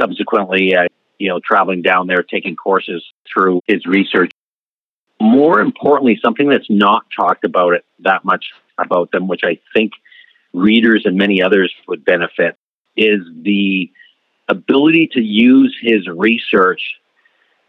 subsequently, 0.00 0.74
uh, 0.74 0.84
you 1.18 1.28
know, 1.28 1.40
traveling 1.40 1.82
down 1.82 2.06
there, 2.06 2.22
taking 2.22 2.56
courses 2.56 3.04
through 3.32 3.60
his 3.66 3.84
research. 3.86 4.30
More 5.20 5.60
importantly, 5.60 6.18
something 6.22 6.48
that's 6.48 6.70
not 6.70 7.04
talked 7.14 7.44
about 7.44 7.74
it 7.74 7.84
that 8.00 8.24
much 8.24 8.46
about 8.78 9.10
them, 9.10 9.26
which 9.26 9.42
I 9.44 9.58
think 9.74 9.92
readers 10.52 11.02
and 11.04 11.16
many 11.16 11.42
others 11.42 11.74
would 11.88 12.04
benefit, 12.04 12.56
is 12.96 13.20
the 13.42 13.90
ability 14.48 15.08
to 15.12 15.20
use 15.20 15.76
his 15.80 16.06
research 16.06 16.98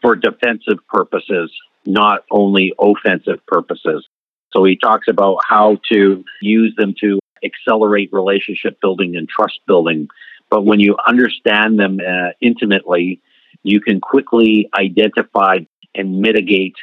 for 0.02 0.16
defensive 0.16 0.80
purposes, 0.88 1.52
not 1.86 2.24
only 2.32 2.74
offensive 2.80 3.46
purposes. 3.48 4.08
So 4.52 4.64
he 4.64 4.76
talks 4.76 5.08
about 5.08 5.40
how 5.48 5.78
to 5.92 6.24
use 6.42 6.74
them 6.78 6.96
to 7.02 7.20
accelerate 7.44 8.10
relationship 8.12 8.80
building 8.82 9.16
and 9.16 9.28
trust 9.28 9.60
building. 9.68 10.08
But 10.50 10.66
when 10.66 10.80
you 10.80 10.98
understand 11.08 11.80
them 11.80 12.00
uh, 12.00 12.32
intimately, 12.42 13.22
you 13.64 13.80
can 13.80 14.02
quickly 14.02 14.70
identify 14.78 15.60
and 15.96 16.22
mitigate 16.22 16.76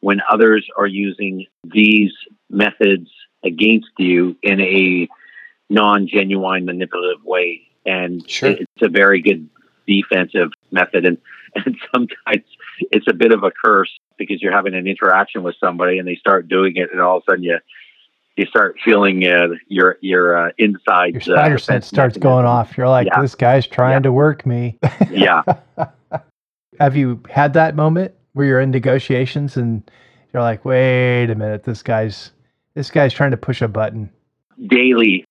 when 0.00 0.20
others 0.30 0.68
are 0.76 0.86
using 0.86 1.46
these 1.64 2.12
methods 2.50 3.08
against 3.44 3.90
you 3.98 4.36
in 4.42 4.60
a 4.60 5.08
non 5.70 6.06
genuine 6.06 6.64
manipulative 6.64 7.24
way. 7.24 7.62
And 7.86 8.28
sure. 8.28 8.50
it's 8.50 8.82
a 8.82 8.88
very 8.88 9.20
good 9.20 9.48
defensive 9.86 10.50
method. 10.70 11.04
And, 11.06 11.18
and 11.54 11.76
sometimes 11.94 12.44
it's 12.90 13.06
a 13.08 13.14
bit 13.14 13.32
of 13.32 13.42
a 13.42 13.50
curse 13.50 13.90
because 14.18 14.42
you're 14.42 14.52
having 14.52 14.74
an 14.74 14.86
interaction 14.86 15.42
with 15.42 15.56
somebody 15.58 15.98
and 15.98 16.06
they 16.06 16.16
start 16.16 16.48
doing 16.48 16.76
it, 16.76 16.90
and 16.92 17.00
all 17.00 17.18
of 17.18 17.22
a 17.26 17.32
sudden 17.32 17.42
you 17.42 17.58
you 18.36 18.46
start 18.46 18.76
feeling 18.84 19.26
uh, 19.26 19.48
your 19.68 19.96
your 20.00 20.48
uh, 20.48 20.50
inside 20.58 21.12
your 21.12 21.20
spider 21.20 21.54
uh, 21.54 21.58
sense 21.58 21.86
starts 21.86 22.16
going 22.16 22.46
off. 22.46 22.76
You're 22.76 22.88
like, 22.88 23.06
yeah. 23.06 23.20
this 23.20 23.34
guy's 23.34 23.66
trying 23.66 23.98
yeah. 23.98 24.00
to 24.00 24.12
work 24.12 24.44
me. 24.44 24.78
yeah. 25.10 25.42
Have 26.80 26.96
you 26.96 27.20
had 27.30 27.52
that 27.52 27.76
moment 27.76 28.12
where 28.32 28.46
you're 28.46 28.60
in 28.60 28.72
negotiations 28.72 29.56
and 29.56 29.88
you're 30.32 30.42
like, 30.42 30.64
wait 30.64 31.30
a 31.30 31.34
minute, 31.34 31.62
this 31.62 31.82
guy's 31.82 32.32
this 32.74 32.90
guy's 32.90 33.12
trying 33.12 33.30
to 33.30 33.36
push 33.36 33.62
a 33.62 33.68
button. 33.68 34.10
Daily, 34.66 35.23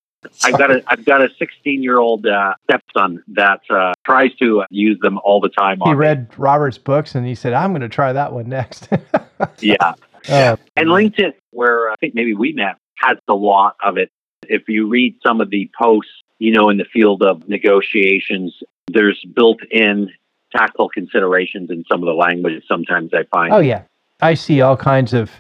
I've 0.44 0.58
got 0.58 0.72
a 0.72 0.84
I've 0.88 1.06
got 1.06 1.22
a 1.22 1.30
16 1.38 1.84
year 1.84 2.00
old 2.00 2.26
uh, 2.26 2.54
stepson 2.64 3.24
that 3.30 3.62
uh, 3.70 3.94
tries 4.06 4.34
to 4.36 4.64
use 4.70 5.00
them 5.02 5.20
all 5.24 5.40
the 5.40 5.50
time. 5.50 5.80
He 5.84 5.94
read 5.94 6.30
me. 6.30 6.36
Robert's 6.38 6.78
books 6.78 7.16
and 7.16 7.26
he 7.26 7.36
said, 7.36 7.54
"I'm 7.54 7.72
going 7.72 7.82
to 7.82 7.90
try 7.90 8.14
that 8.14 8.34
one 8.34 8.50
next." 8.50 8.90
yeah, 9.60 9.94
uh, 10.30 10.56
and 10.76 10.90
LinkedIn, 10.90 11.34
where 11.52 11.92
I 11.92 11.96
think 11.98 12.16
maybe 12.16 12.34
we 12.34 12.54
met, 12.54 12.78
has 12.96 13.18
a 13.28 13.34
lot 13.34 13.76
of 13.84 13.98
it. 13.98 14.10
If 14.44 14.68
you 14.68 14.88
read 14.88 15.16
some 15.26 15.42
of 15.42 15.50
the 15.50 15.70
posts, 15.80 16.12
you 16.40 16.52
know, 16.52 16.70
in 16.70 16.78
the 16.78 16.86
field 16.86 17.24
of 17.24 17.48
negotiations, 17.48 18.54
there's 18.88 19.24
built-in 19.34 20.10
tactical 20.56 20.90
considerations 20.90 21.70
in 21.70 21.84
some 21.90 22.02
of 22.02 22.06
the 22.06 22.14
language. 22.14 22.62
Sometimes 22.68 23.12
I 23.14 23.24
find. 23.32 23.54
Oh 23.54 23.60
yeah, 23.60 23.84
I 24.22 24.34
see 24.34 24.62
all 24.62 24.78
kinds 24.78 25.14
of 25.14 25.32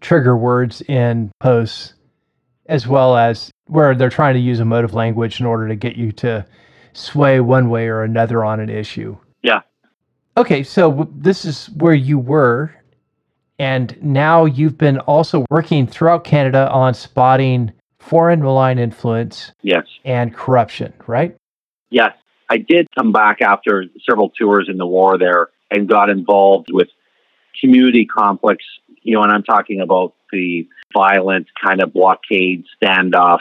trigger 0.00 0.36
words 0.36 0.82
in 0.82 1.30
posts 1.40 1.94
as 2.72 2.88
well 2.88 3.16
as 3.18 3.50
where 3.66 3.94
they're 3.94 4.08
trying 4.08 4.32
to 4.32 4.40
use 4.40 4.58
emotive 4.58 4.94
language 4.94 5.40
in 5.40 5.46
order 5.46 5.68
to 5.68 5.76
get 5.76 5.94
you 5.94 6.10
to 6.10 6.44
sway 6.94 7.38
one 7.38 7.68
way 7.68 7.86
or 7.86 8.02
another 8.02 8.42
on 8.42 8.60
an 8.60 8.70
issue. 8.70 9.16
Yeah. 9.42 9.60
Okay, 10.38 10.62
so 10.62 11.06
this 11.14 11.44
is 11.44 11.66
where 11.76 11.94
you 11.94 12.18
were, 12.18 12.74
and 13.58 14.02
now 14.02 14.46
you've 14.46 14.78
been 14.78 14.98
also 15.00 15.44
working 15.50 15.86
throughout 15.86 16.24
Canada 16.24 16.70
on 16.70 16.94
spotting 16.94 17.72
foreign 17.98 18.40
malign 18.40 18.78
influence 18.78 19.52
yes. 19.60 19.84
and 20.06 20.34
corruption, 20.34 20.94
right? 21.06 21.36
Yes. 21.90 22.14
I 22.48 22.56
did 22.56 22.88
come 22.98 23.12
back 23.12 23.42
after 23.42 23.84
several 24.08 24.30
tours 24.30 24.68
in 24.70 24.78
the 24.78 24.86
war 24.86 25.18
there 25.18 25.48
and 25.70 25.86
got 25.86 26.08
involved 26.08 26.68
with 26.70 26.88
community 27.60 28.06
conflicts, 28.06 28.64
you 29.02 29.14
know, 29.14 29.22
and 29.22 29.30
I'm 29.30 29.42
talking 29.42 29.80
about 29.80 30.14
the 30.32 30.66
violent 30.92 31.48
kind 31.62 31.82
of 31.82 31.92
blockade 31.92 32.64
standoffs, 32.80 33.40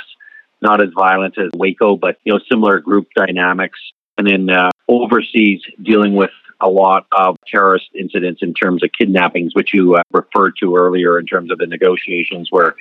not 0.62 0.82
as 0.82 0.90
violent 0.96 1.38
as 1.38 1.50
Waco, 1.56 1.96
but 1.96 2.18
you 2.24 2.34
know 2.34 2.40
similar 2.50 2.80
group 2.80 3.08
dynamics. 3.16 3.80
And 4.18 4.28
then 4.28 4.50
uh, 4.50 4.70
overseas, 4.88 5.62
dealing 5.82 6.16
with 6.16 6.32
a 6.60 6.70
lot 6.70 7.08
of 7.12 7.38
terrorist 7.48 7.90
incidents 7.98 8.42
in 8.44 8.54
terms 8.54 8.84
of 8.84 8.92
kidnappings, 8.92 9.56
which 9.56 9.74
you 9.74 9.96
uh, 9.96 10.04
referred 10.12 10.56
to 10.60 10.76
earlier 10.76 11.18
in 11.18 11.26
terms 11.26 11.52
of 11.52 11.58
the 11.58 11.66
negotiations, 11.66 12.50
where 12.52 12.76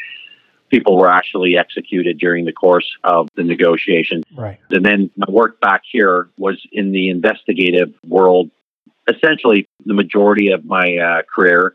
people 0.70 0.96
were 0.96 1.10
actually 1.10 1.56
executed 1.56 2.18
during 2.18 2.44
the 2.44 2.52
course 2.52 2.86
of 3.04 3.28
the 3.34 3.42
negotiation. 3.42 4.22
Right. 4.34 4.58
And 4.70 4.84
then 4.84 5.10
my 5.16 5.26
work 5.28 5.60
back 5.60 5.82
here 5.90 6.28
was 6.38 6.60
in 6.72 6.92
the 6.92 7.08
investigative 7.10 7.92
world, 8.06 8.50
essentially 9.08 9.68
the 9.84 9.94
majority 9.94 10.52
of 10.52 10.64
my 10.64 10.96
uh, 10.96 11.22
career. 11.22 11.74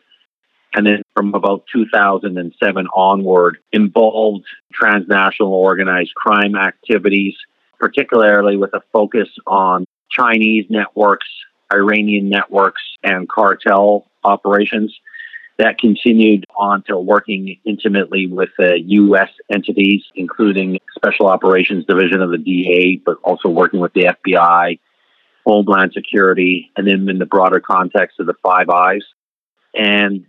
And 0.75 0.85
then 0.85 1.01
from 1.15 1.33
about 1.33 1.63
2007 1.71 2.87
onward, 2.93 3.57
involved 3.71 4.45
transnational 4.73 5.53
organized 5.53 6.13
crime 6.15 6.55
activities, 6.55 7.33
particularly 7.79 8.57
with 8.57 8.73
a 8.73 8.81
focus 8.91 9.29
on 9.47 9.85
Chinese 10.11 10.65
networks, 10.69 11.27
Iranian 11.73 12.27
networks, 12.27 12.81
and 13.03 13.27
cartel 13.29 14.05
operations 14.25 14.93
that 15.57 15.77
continued 15.77 16.43
on 16.57 16.83
to 16.83 16.99
working 16.99 17.57
intimately 17.63 18.27
with 18.27 18.49
uh, 18.59 18.73
U.S. 18.73 19.29
entities, 19.49 20.03
including 20.15 20.79
Special 20.93 21.27
Operations 21.27 21.85
Division 21.85 22.21
of 22.21 22.31
the 22.31 22.37
DEA, 22.37 23.01
but 23.05 23.17
also 23.23 23.47
working 23.47 23.79
with 23.79 23.93
the 23.93 24.13
FBI, 24.25 24.77
Homeland 25.45 25.93
Security, 25.93 26.69
and 26.75 26.85
then 26.85 27.07
in 27.07 27.19
the 27.19 27.25
broader 27.25 27.61
context 27.61 28.19
of 28.19 28.25
the 28.25 28.33
Five 28.43 28.69
Eyes. 28.69 29.03
And 29.73 30.25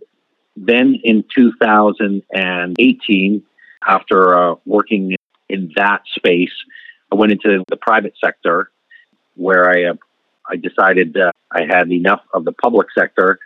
then 0.57 0.99
in 1.03 1.23
2018, 1.35 3.43
after 3.85 4.35
uh, 4.35 4.55
working 4.65 5.15
in 5.49 5.71
that 5.75 6.01
space, 6.15 6.51
I 7.11 7.15
went 7.15 7.31
into 7.31 7.63
the 7.67 7.77
private 7.77 8.15
sector 8.23 8.71
where 9.35 9.69
I, 9.69 9.91
uh, 9.91 9.95
I 10.49 10.55
decided 10.55 11.15
uh, 11.15 11.31
I 11.51 11.65
had 11.69 11.91
enough 11.91 12.21
of 12.33 12.43
the 12.43 12.51
public 12.51 12.87
sector 12.97 13.39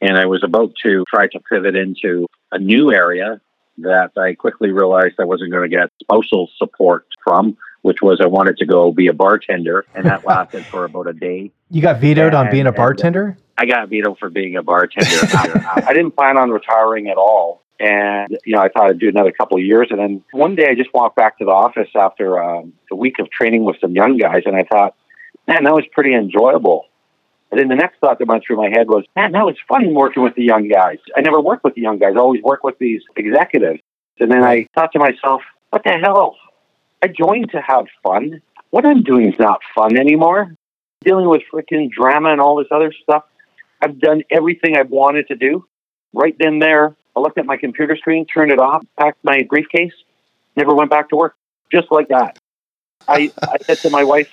and 0.00 0.16
I 0.16 0.26
was 0.26 0.42
about 0.42 0.72
to 0.84 1.04
try 1.08 1.26
to 1.28 1.40
pivot 1.40 1.76
into 1.76 2.26
a 2.52 2.58
new 2.58 2.92
area 2.92 3.40
that 3.78 4.12
I 4.16 4.34
quickly 4.34 4.70
realized 4.70 5.16
I 5.18 5.24
wasn't 5.24 5.52
going 5.52 5.70
to 5.70 5.76
get 5.76 5.90
spousal 6.02 6.48
support 6.56 7.06
from, 7.22 7.56
which 7.82 8.00
was 8.00 8.20
I 8.22 8.26
wanted 8.26 8.56
to 8.58 8.66
go 8.66 8.92
be 8.92 9.08
a 9.08 9.12
bartender. 9.12 9.84
And 9.94 10.06
that 10.06 10.24
lasted 10.26 10.64
for 10.64 10.86
about 10.86 11.06
a 11.06 11.12
day. 11.12 11.50
You 11.70 11.82
got 11.82 12.00
vetoed 12.00 12.34
and, 12.34 12.46
on 12.46 12.50
being 12.50 12.66
a 12.66 12.72
bartender? 12.72 13.36
I 13.58 13.66
got 13.66 13.88
vetoed 13.88 14.18
for 14.18 14.30
being 14.30 14.56
a 14.56 14.62
bartender. 14.62 15.28
I 15.34 15.92
didn't 15.92 16.12
plan 16.12 16.36
on 16.36 16.50
retiring 16.50 17.08
at 17.08 17.16
all. 17.16 17.62
And, 17.78 18.38
you 18.44 18.54
know, 18.54 18.60
I 18.60 18.68
thought 18.68 18.90
I'd 18.90 18.98
do 18.98 19.08
another 19.08 19.32
couple 19.32 19.58
of 19.58 19.64
years. 19.64 19.88
And 19.90 19.98
then 19.98 20.24
one 20.32 20.54
day 20.54 20.68
I 20.68 20.74
just 20.74 20.92
walked 20.94 21.16
back 21.16 21.38
to 21.38 21.44
the 21.44 21.50
office 21.50 21.88
after 21.94 22.42
um, 22.42 22.72
a 22.90 22.96
week 22.96 23.18
of 23.18 23.30
training 23.30 23.64
with 23.64 23.76
some 23.80 23.92
young 23.92 24.16
guys. 24.16 24.42
And 24.46 24.56
I 24.56 24.64
thought, 24.64 24.94
man, 25.46 25.64
that 25.64 25.74
was 25.74 25.84
pretty 25.92 26.14
enjoyable. 26.14 26.86
And 27.50 27.60
then 27.60 27.68
the 27.68 27.74
next 27.74 27.98
thought 28.00 28.18
that 28.18 28.28
went 28.28 28.44
through 28.46 28.56
my 28.56 28.70
head 28.70 28.88
was, 28.88 29.04
man, 29.14 29.32
that 29.32 29.44
was 29.44 29.56
fun 29.68 29.94
working 29.94 30.22
with 30.22 30.34
the 30.34 30.42
young 30.42 30.68
guys. 30.68 30.98
I 31.16 31.20
never 31.20 31.40
worked 31.40 31.64
with 31.64 31.74
the 31.74 31.82
young 31.82 31.98
guys. 31.98 32.14
I 32.16 32.18
always 32.18 32.42
work 32.42 32.64
with 32.64 32.78
these 32.78 33.02
executives. 33.14 33.80
And 34.18 34.30
then 34.30 34.42
I 34.42 34.66
thought 34.74 34.92
to 34.92 34.98
myself, 34.98 35.42
what 35.70 35.84
the 35.84 35.92
hell? 35.92 36.36
I 37.02 37.08
joined 37.08 37.50
to 37.50 37.60
have 37.60 37.86
fun. 38.02 38.40
What 38.70 38.86
I'm 38.86 39.02
doing 39.02 39.32
is 39.32 39.38
not 39.38 39.60
fun 39.74 39.96
anymore. 39.96 40.54
Dealing 41.04 41.28
with 41.28 41.42
freaking 41.52 41.90
drama 41.90 42.30
and 42.30 42.40
all 42.40 42.56
this 42.56 42.68
other 42.70 42.92
stuff. 43.02 43.24
I've 43.80 43.98
done 43.98 44.22
everything 44.30 44.76
I've 44.76 44.90
wanted 44.90 45.28
to 45.28 45.36
do. 45.36 45.66
Right 46.12 46.34
then 46.38 46.58
there, 46.58 46.96
I 47.14 47.20
looked 47.20 47.38
at 47.38 47.46
my 47.46 47.56
computer 47.56 47.96
screen, 47.96 48.26
turned 48.26 48.52
it 48.52 48.58
off, 48.58 48.84
packed 48.98 49.22
my 49.22 49.42
briefcase, 49.48 49.92
never 50.56 50.74
went 50.74 50.90
back 50.90 51.10
to 51.10 51.16
work. 51.16 51.36
Just 51.70 51.90
like 51.90 52.08
that. 52.08 52.38
I, 53.08 53.30
I 53.42 53.56
said 53.66 53.78
to 53.78 53.90
my 53.90 54.04
wife, 54.04 54.28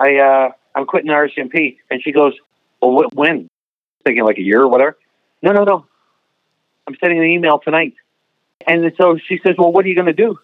I, 0.00 0.16
uh, 0.16 0.52
I'm 0.74 0.86
quitting 0.86 1.10
RCMP. 1.10 1.78
And 1.90 2.02
she 2.02 2.12
goes, 2.12 2.34
Well, 2.80 3.08
when? 3.12 3.48
Thinking 4.04 4.24
like 4.24 4.38
a 4.38 4.42
year 4.42 4.62
or 4.62 4.68
whatever. 4.68 4.96
No, 5.42 5.52
no, 5.52 5.64
no. 5.64 5.86
I'm 6.86 6.96
sending 7.00 7.18
an 7.18 7.26
email 7.26 7.58
tonight. 7.58 7.94
And 8.66 8.92
so 8.98 9.18
she 9.18 9.40
says, 9.44 9.56
Well, 9.58 9.72
what 9.72 9.84
are 9.84 9.88
you 9.88 9.94
going 9.94 10.06
to 10.06 10.12
do? 10.12 10.38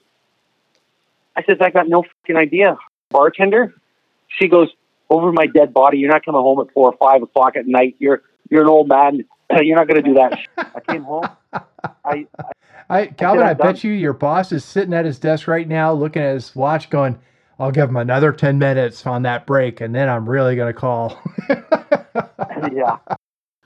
I 1.37 1.43
says, 1.45 1.59
I 1.61 1.71
got 1.71 1.89
no 1.89 2.03
fucking 2.03 2.37
idea. 2.37 2.77
Bartender? 3.11 3.75
She 4.29 4.49
goes, 4.49 4.69
Over 5.15 5.33
my 5.33 5.47
dead 5.47 5.73
body. 5.73 5.99
You're 5.99 6.11
not 6.11 6.25
coming 6.25 6.41
home 6.41 6.59
at 6.61 6.73
four 6.75 6.93
or 6.93 6.97
five 6.97 7.23
o'clock 7.23 7.57
at 7.57 7.67
night. 7.67 7.97
You're 7.99 8.23
you're 8.51 8.63
an 8.63 8.69
old 8.69 8.89
man. 8.89 9.25
You're 9.61 9.77
not 9.77 9.87
going 9.87 10.03
to 10.03 10.09
do 10.09 10.15
that. 10.15 10.39
I 10.57 10.93
came 10.93 11.03
home. 11.03 11.29
I, 11.53 11.63
I, 12.05 12.27
I 12.89 13.07
Calvin, 13.07 13.43
I, 13.43 13.51
I 13.51 13.55
bet 13.55 13.85
you 13.85 13.93
your 13.93 14.13
boss 14.15 14.53
is 14.53 14.65
sitting 14.65 14.95
at 14.95 15.05
his 15.05 15.19
desk 15.19 15.47
right 15.47 15.69
now, 15.69 15.93
looking 15.93 16.23
at 16.23 16.35
his 16.35 16.57
watch, 16.57 16.91
going, 16.91 17.19
I'll 17.59 17.71
give 17.71 17.89
him 17.89 17.97
another 17.97 18.33
10 18.33 18.59
minutes 18.59 19.07
on 19.07 19.23
that 19.23 19.47
break 19.47 19.81
and 19.81 19.95
then 19.95 20.09
I'm 20.09 20.29
really 20.29 20.57
going 20.57 20.73
to 20.73 20.79
call. 20.79 21.21
yeah. 22.73 22.97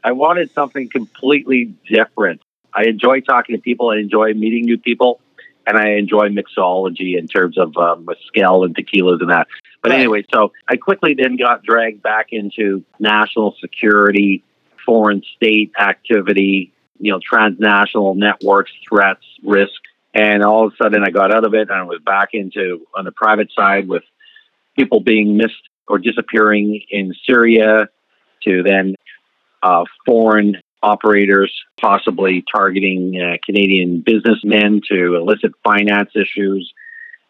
I 0.05 0.13
wanted 0.13 0.51
something 0.53 0.89
completely 0.91 1.75
different. 1.89 2.43
I 2.75 2.85
enjoy 2.85 3.21
talking 3.21 3.57
to 3.57 3.63
people. 3.63 3.91
I 3.91 3.99
enjoy 3.99 4.35
meeting 4.35 4.65
new 4.65 4.79
people. 4.79 5.21
And 5.69 5.77
I 5.77 5.97
enjoy 5.97 6.29
mixology 6.31 7.19
in 7.19 7.29
terms 7.29 7.59
of 7.59 7.77
um, 7.77 8.07
mezcal 8.07 8.65
and 8.65 8.75
tequilas 8.75 9.21
and 9.21 9.31
that. 9.31 9.49
But 9.83 9.91
right. 9.91 10.01
anyway, 10.01 10.25
so 10.33 10.53
I 10.67 10.77
quickly 10.77 11.15
then 11.15 11.37
got 11.37 11.63
dragged 11.63 12.03
back 12.03 12.29
into 12.33 12.85
national 12.99 13.55
security, 13.61 14.43
foreign 14.87 15.23
state 15.37 15.73
activity, 15.79 16.73
you 16.99 17.13
know, 17.13 17.21
transnational 17.23 18.15
networks, 18.15 18.73
threats, 18.89 19.25
risk, 19.45 19.81
and 20.15 20.43
all 20.43 20.67
of 20.67 20.73
a 20.73 20.83
sudden, 20.83 21.05
I 21.05 21.11
got 21.11 21.35
out 21.35 21.45
of 21.45 21.55
it 21.55 21.69
and 21.69 21.73
I 21.73 21.83
was 21.83 22.01
back 22.05 22.31
into 22.33 22.87
on 22.97 23.05
the 23.05 23.13
private 23.13 23.53
side 23.53 23.89
with 23.89 24.03
people 24.77 25.01
being 25.01 25.37
missed 25.37 25.69
or 25.87 25.99
disappearing 25.99 26.83
in 26.91 27.15
Syria 27.27 27.89
to 28.45 28.63
then 28.63 28.95
uh, 29.63 29.85
foreign 30.07 30.57
operators 30.83 31.53
possibly 31.81 32.45
targeting 32.53 33.21
uh, 33.21 33.37
Canadian 33.45 34.01
businessmen 34.01 34.81
to 34.89 35.17
illicit 35.17 35.53
finance 35.65 36.11
issues, 36.15 36.73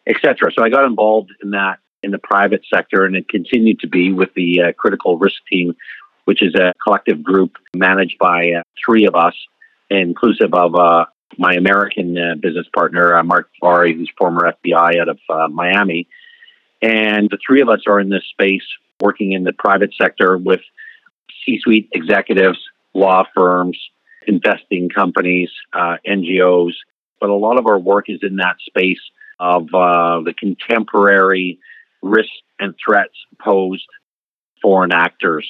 etc. 0.07 0.51
So 0.55 0.63
I 0.63 0.69
got 0.69 0.85
involved 0.85 1.31
in 1.41 1.51
that 1.51 1.79
in 2.01 2.11
the 2.11 2.19
private 2.19 2.61
sector, 2.73 3.05
and 3.05 3.15
it 3.15 3.27
continued 3.27 3.79
to 3.79 3.87
be 3.87 4.13
with 4.13 4.33
the 4.33 4.61
uh, 4.61 4.71
critical 4.73 5.17
risk 5.17 5.35
team, 5.51 5.75
which 6.25 6.41
is 6.41 6.55
a 6.55 6.73
collective 6.81 7.23
group 7.23 7.57
managed 7.75 8.17
by 8.17 8.51
uh, 8.51 8.61
three 8.85 9.05
of 9.05 9.15
us, 9.15 9.35
inclusive 9.89 10.53
of 10.53 10.75
uh, 10.75 11.05
my 11.37 11.53
American 11.53 12.17
uh, 12.17 12.35
business 12.39 12.67
partner, 12.73 13.15
uh, 13.15 13.23
Mark 13.23 13.49
Bari, 13.61 13.93
who's 13.95 14.11
former 14.17 14.53
FBI 14.65 14.99
out 14.99 15.09
of 15.09 15.19
Miami. 15.51 16.07
And 16.81 17.29
the 17.29 17.37
three 17.45 17.61
of 17.61 17.67
us 17.67 17.81
are 17.87 17.99
in 17.99 18.09
this 18.09 18.23
space 18.31 18.63
working 19.01 19.33
in 19.33 19.43
the 19.43 19.53
private 19.53 19.93
sector 19.99 20.37
with 20.37 20.61
C 21.45 21.59
suite 21.61 21.89
executives, 21.91 22.59
law 22.93 23.23
firms, 23.35 23.79
investing 24.27 24.89
companies, 24.89 25.49
uh, 25.73 25.97
NGOs. 26.07 26.73
But 27.19 27.29
a 27.29 27.35
lot 27.35 27.59
of 27.59 27.67
our 27.67 27.79
work 27.79 28.05
is 28.07 28.19
in 28.21 28.37
that 28.37 28.57
space 28.65 29.01
of 29.39 29.63
uh, 29.73 30.21
the 30.21 30.33
contemporary 30.37 31.59
risks 32.01 32.31
and 32.59 32.75
threats 32.83 33.15
posed 33.39 33.87
foreign 34.61 34.91
actors 34.91 35.47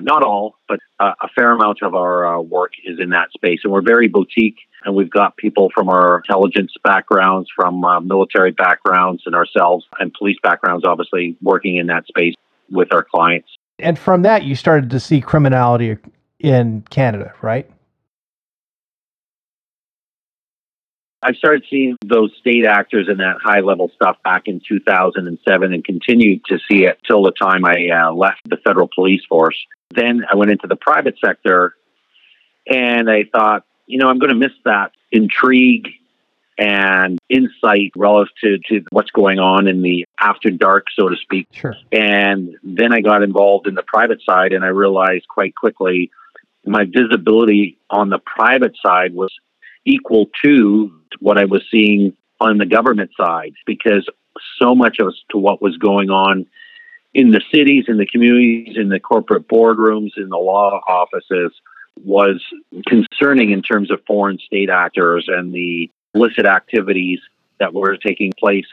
not 0.00 0.22
all, 0.22 0.56
but 0.68 0.78
uh, 1.00 1.12
a 1.22 1.28
fair 1.28 1.52
amount 1.52 1.78
of 1.82 1.94
our 1.94 2.26
uh, 2.26 2.40
work 2.40 2.72
is 2.84 2.98
in 3.00 3.10
that 3.10 3.30
space. 3.32 3.60
And 3.64 3.72
we're 3.72 3.82
very 3.82 4.08
boutique, 4.08 4.58
and 4.84 4.94
we've 4.94 5.10
got 5.10 5.36
people 5.36 5.70
from 5.74 5.88
our 5.88 6.18
intelligence 6.18 6.72
backgrounds, 6.84 7.48
from 7.54 7.82
uh, 7.84 8.00
military 8.00 8.50
backgrounds, 8.50 9.22
and 9.26 9.34
ourselves, 9.34 9.86
and 9.98 10.12
police 10.12 10.36
backgrounds, 10.42 10.84
obviously, 10.86 11.36
working 11.40 11.76
in 11.76 11.86
that 11.86 12.06
space 12.06 12.34
with 12.70 12.92
our 12.92 13.04
clients. 13.04 13.48
And 13.78 13.98
from 13.98 14.22
that, 14.22 14.44
you 14.44 14.54
started 14.54 14.90
to 14.90 15.00
see 15.00 15.20
criminality 15.20 15.96
in 16.38 16.82
Canada, 16.90 17.34
right? 17.42 17.68
I 21.22 21.32
started 21.32 21.64
seeing 21.68 21.96
those 22.04 22.32
state 22.38 22.64
actors 22.64 23.08
and 23.08 23.18
that 23.20 23.38
high 23.42 23.60
level 23.60 23.90
stuff 23.94 24.16
back 24.22 24.42
in 24.46 24.60
2007 24.66 25.72
and 25.72 25.84
continued 25.84 26.44
to 26.44 26.58
see 26.70 26.84
it 26.84 27.00
till 27.06 27.22
the 27.22 27.32
time 27.32 27.64
I 27.64 27.88
uh, 27.88 28.12
left 28.12 28.42
the 28.48 28.58
federal 28.58 28.88
police 28.94 29.22
force. 29.28 29.56
Then 29.90 30.24
I 30.30 30.36
went 30.36 30.52
into 30.52 30.68
the 30.68 30.76
private 30.76 31.16
sector 31.24 31.74
and 32.70 33.10
I 33.10 33.24
thought, 33.24 33.64
you 33.86 33.98
know, 33.98 34.08
I'm 34.08 34.18
going 34.18 34.30
to 34.30 34.36
miss 34.36 34.52
that 34.64 34.92
intrigue 35.10 35.88
and 36.58 37.18
insight 37.28 37.92
relative 37.96 38.28
to, 38.40 38.58
to 38.68 38.84
what's 38.90 39.10
going 39.10 39.38
on 39.38 39.66
in 39.66 39.82
the 39.82 40.04
after 40.20 40.50
dark, 40.50 40.86
so 40.94 41.08
to 41.08 41.16
speak. 41.16 41.48
Sure. 41.50 41.76
And 41.92 42.56
then 42.62 42.92
I 42.92 43.00
got 43.00 43.22
involved 43.22 43.66
in 43.66 43.74
the 43.74 43.82
private 43.82 44.20
side 44.22 44.52
and 44.52 44.64
I 44.64 44.68
realized 44.68 45.28
quite 45.28 45.54
quickly 45.54 46.10
my 46.66 46.84
visibility 46.84 47.78
on 47.90 48.10
the 48.10 48.18
private 48.18 48.76
side 48.84 49.14
was 49.14 49.32
equal 49.84 50.26
to 50.42 50.92
what 51.20 51.38
I 51.38 51.44
was 51.44 51.62
seeing 51.70 52.16
on 52.40 52.58
the 52.58 52.66
government 52.66 53.10
side 53.16 53.54
because 53.64 54.06
so 54.60 54.74
much 54.74 54.98
of 54.98 55.14
to 55.30 55.38
what 55.38 55.62
was 55.62 55.76
going 55.78 56.10
on 56.10 56.46
in 57.14 57.30
the 57.30 57.40
cities, 57.52 57.84
in 57.88 57.96
the 57.96 58.06
communities, 58.06 58.76
in 58.76 58.88
the 58.88 59.00
corporate 59.00 59.48
boardrooms, 59.48 60.10
in 60.16 60.28
the 60.28 60.36
law 60.36 60.80
offices 60.86 61.52
was 62.04 62.42
concerning 62.86 63.52
in 63.52 63.62
terms 63.62 63.90
of 63.90 64.04
foreign 64.06 64.38
state 64.38 64.68
actors 64.68 65.26
and 65.28 65.52
the 65.52 65.90
illicit 66.14 66.44
activities 66.44 67.20
that 67.58 67.72
were 67.72 67.96
taking 67.96 68.32
place. 68.38 68.66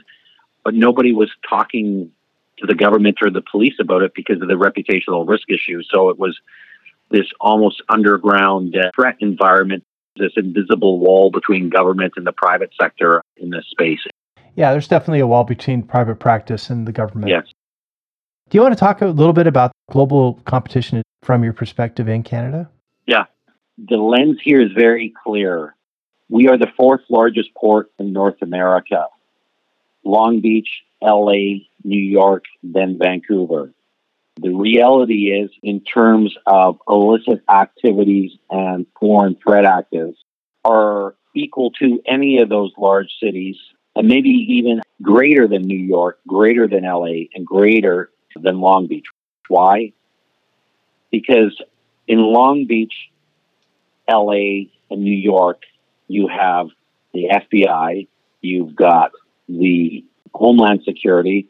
But 0.63 0.73
nobody 0.73 1.13
was 1.13 1.31
talking 1.47 2.11
to 2.57 2.67
the 2.67 2.75
government 2.75 3.19
or 3.21 3.29
the 3.29 3.41
police 3.41 3.75
about 3.79 4.01
it 4.01 4.13
because 4.13 4.41
of 4.41 4.47
the 4.47 4.55
reputational 4.55 5.27
risk 5.27 5.49
issue. 5.49 5.81
So 5.83 6.09
it 6.09 6.19
was 6.19 6.37
this 7.13 7.27
almost 7.39 7.81
underground 7.87 8.75
threat 8.93 9.15
environment 9.21 9.85
this 10.17 10.33
invisible 10.35 10.99
wall 10.99 11.31
between 11.31 11.69
government 11.69 12.13
and 12.17 12.27
the 12.27 12.31
private 12.31 12.71
sector 12.79 13.21
in 13.37 13.49
this 13.49 13.65
space. 13.71 13.99
Yeah, 14.55 14.71
there's 14.71 14.87
definitely 14.87 15.21
a 15.21 15.27
wall 15.27 15.43
between 15.43 15.83
private 15.83 16.19
practice 16.19 16.69
and 16.69 16.87
the 16.87 16.91
government. 16.91 17.29
Yes. 17.29 17.45
Do 18.49 18.57
you 18.57 18.61
want 18.61 18.73
to 18.73 18.79
talk 18.79 19.01
a 19.01 19.07
little 19.07 19.33
bit 19.33 19.47
about 19.47 19.71
global 19.89 20.35
competition 20.45 21.01
from 21.23 21.43
your 21.43 21.53
perspective 21.53 22.07
in 22.07 22.21
Canada? 22.23 22.69
Yeah. 23.07 23.25
The 23.77 23.97
lens 23.97 24.37
here 24.43 24.61
is 24.61 24.71
very 24.73 25.13
clear. 25.23 25.75
We 26.29 26.47
are 26.49 26.57
the 26.57 26.71
fourth 26.77 27.01
largest 27.09 27.53
port 27.55 27.91
in 27.97 28.13
North 28.13 28.41
America. 28.41 29.07
Long 30.03 30.41
Beach, 30.41 30.69
LA, 31.01 31.65
New 31.83 31.99
York, 31.99 32.43
then 32.61 32.99
Vancouver. 33.01 33.71
The 34.37 34.49
reality 34.49 35.31
is, 35.31 35.51
in 35.61 35.81
terms 35.81 36.35
of 36.47 36.79
illicit 36.87 37.43
activities 37.47 38.31
and 38.49 38.87
foreign 38.99 39.35
threat 39.35 39.65
actives, 39.65 40.15
are 40.65 41.15
equal 41.35 41.71
to 41.71 42.01
any 42.07 42.39
of 42.39 42.49
those 42.49 42.71
large 42.77 43.11
cities, 43.21 43.57
and 43.95 44.07
maybe 44.07 44.29
even 44.29 44.81
greater 45.01 45.47
than 45.47 45.61
New 45.61 45.77
York, 45.77 46.19
greater 46.27 46.67
than 46.67 46.83
LA, 46.83 47.27
and 47.35 47.45
greater 47.45 48.09
than 48.35 48.59
Long 48.59 48.87
Beach. 48.87 49.05
Why? 49.47 49.93
Because 51.11 51.55
in 52.07 52.19
Long 52.19 52.65
Beach, 52.65 52.93
LA, 54.09 54.65
and 54.89 55.03
New 55.03 55.15
York, 55.15 55.61
you 56.07 56.27
have 56.27 56.69
the 57.13 57.29
FBI, 57.29 58.07
you've 58.41 58.75
got 58.75 59.11
the 59.47 60.03
Homeland 60.33 60.81
Security, 60.83 61.47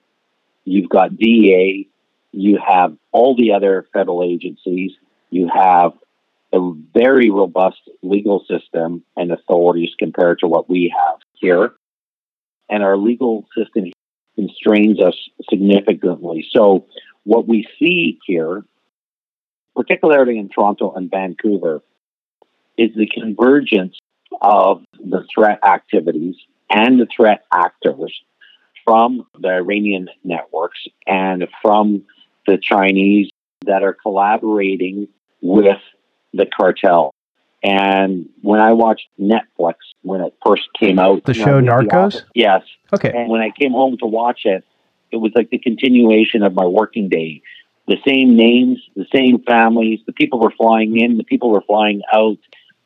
you've 0.65 0.89
got 0.89 1.15
DEA, 1.15 1.87
you 2.33 2.59
have 2.65 2.97
all 3.11 3.35
the 3.35 3.53
other 3.53 3.85
federal 3.93 4.23
agencies, 4.23 4.91
you 5.29 5.49
have 5.53 5.93
a 6.51 6.73
very 6.93 7.29
robust 7.29 7.79
legal 8.01 8.43
system 8.49 9.03
and 9.15 9.31
authorities 9.31 9.91
compared 9.97 10.39
to 10.39 10.47
what 10.47 10.69
we 10.69 10.93
have 10.95 11.19
here. 11.33 11.73
And 12.69 12.83
our 12.83 12.97
legal 12.97 13.45
system 13.55 13.91
constrains 14.35 14.99
us 14.99 15.15
significantly. 15.49 16.45
So, 16.51 16.87
what 17.23 17.47
we 17.47 17.67
see 17.79 18.19
here, 18.25 18.65
particularly 19.75 20.37
in 20.37 20.49
Toronto 20.49 20.91
and 20.93 21.09
Vancouver, 21.09 21.81
is 22.77 22.89
the 22.95 23.07
convergence 23.07 23.97
of 24.41 24.83
the 24.99 25.25
threat 25.33 25.59
activities 25.63 26.35
and 26.69 26.99
the 26.99 27.07
threat 27.15 27.45
actors 27.53 28.13
from 28.83 29.25
the 29.39 29.49
Iranian 29.49 30.09
networks 30.23 30.79
and 31.07 31.47
from 31.61 32.03
the 32.47 32.58
Chinese 32.58 33.29
that 33.65 33.84
are 33.84 33.93
collaborating 33.93 35.08
with 35.41 35.77
the 36.34 36.45
cartel. 36.45 37.13
And 37.63 38.29
when 38.41 38.60
I 38.60 38.73
watched 38.73 39.08
Netflix 39.19 39.75
when 40.01 40.21
it 40.21 40.36
first 40.45 40.63
came 40.77 40.99
out, 40.99 41.23
the 41.23 41.34
show 41.34 41.62
Narcos, 41.62 42.12
the 42.12 42.25
yes, 42.36 42.62
okay. 42.91 43.12
And 43.15 43.29
when 43.29 43.41
I 43.41 43.51
came 43.58 43.71
home 43.71 43.97
to 43.99 44.06
watch 44.06 44.41
it, 44.43 44.65
it 45.12 45.17
was 45.17 45.32
like 45.36 45.49
the 45.49 45.60
continuation 45.60 46.43
of 46.43 46.53
my 46.53 46.65
working 46.65 47.08
day. 47.08 47.41
The 47.88 47.97
same 48.06 48.36
names, 48.36 48.79
the 48.95 49.06
same 49.13 49.43
families, 49.43 49.99
the 50.06 50.13
people 50.13 50.39
were 50.39 50.51
flying 50.51 50.99
in, 50.99 51.17
the 51.17 51.23
people 51.23 51.51
were 51.51 51.62
flying 51.62 52.01
out. 52.13 52.38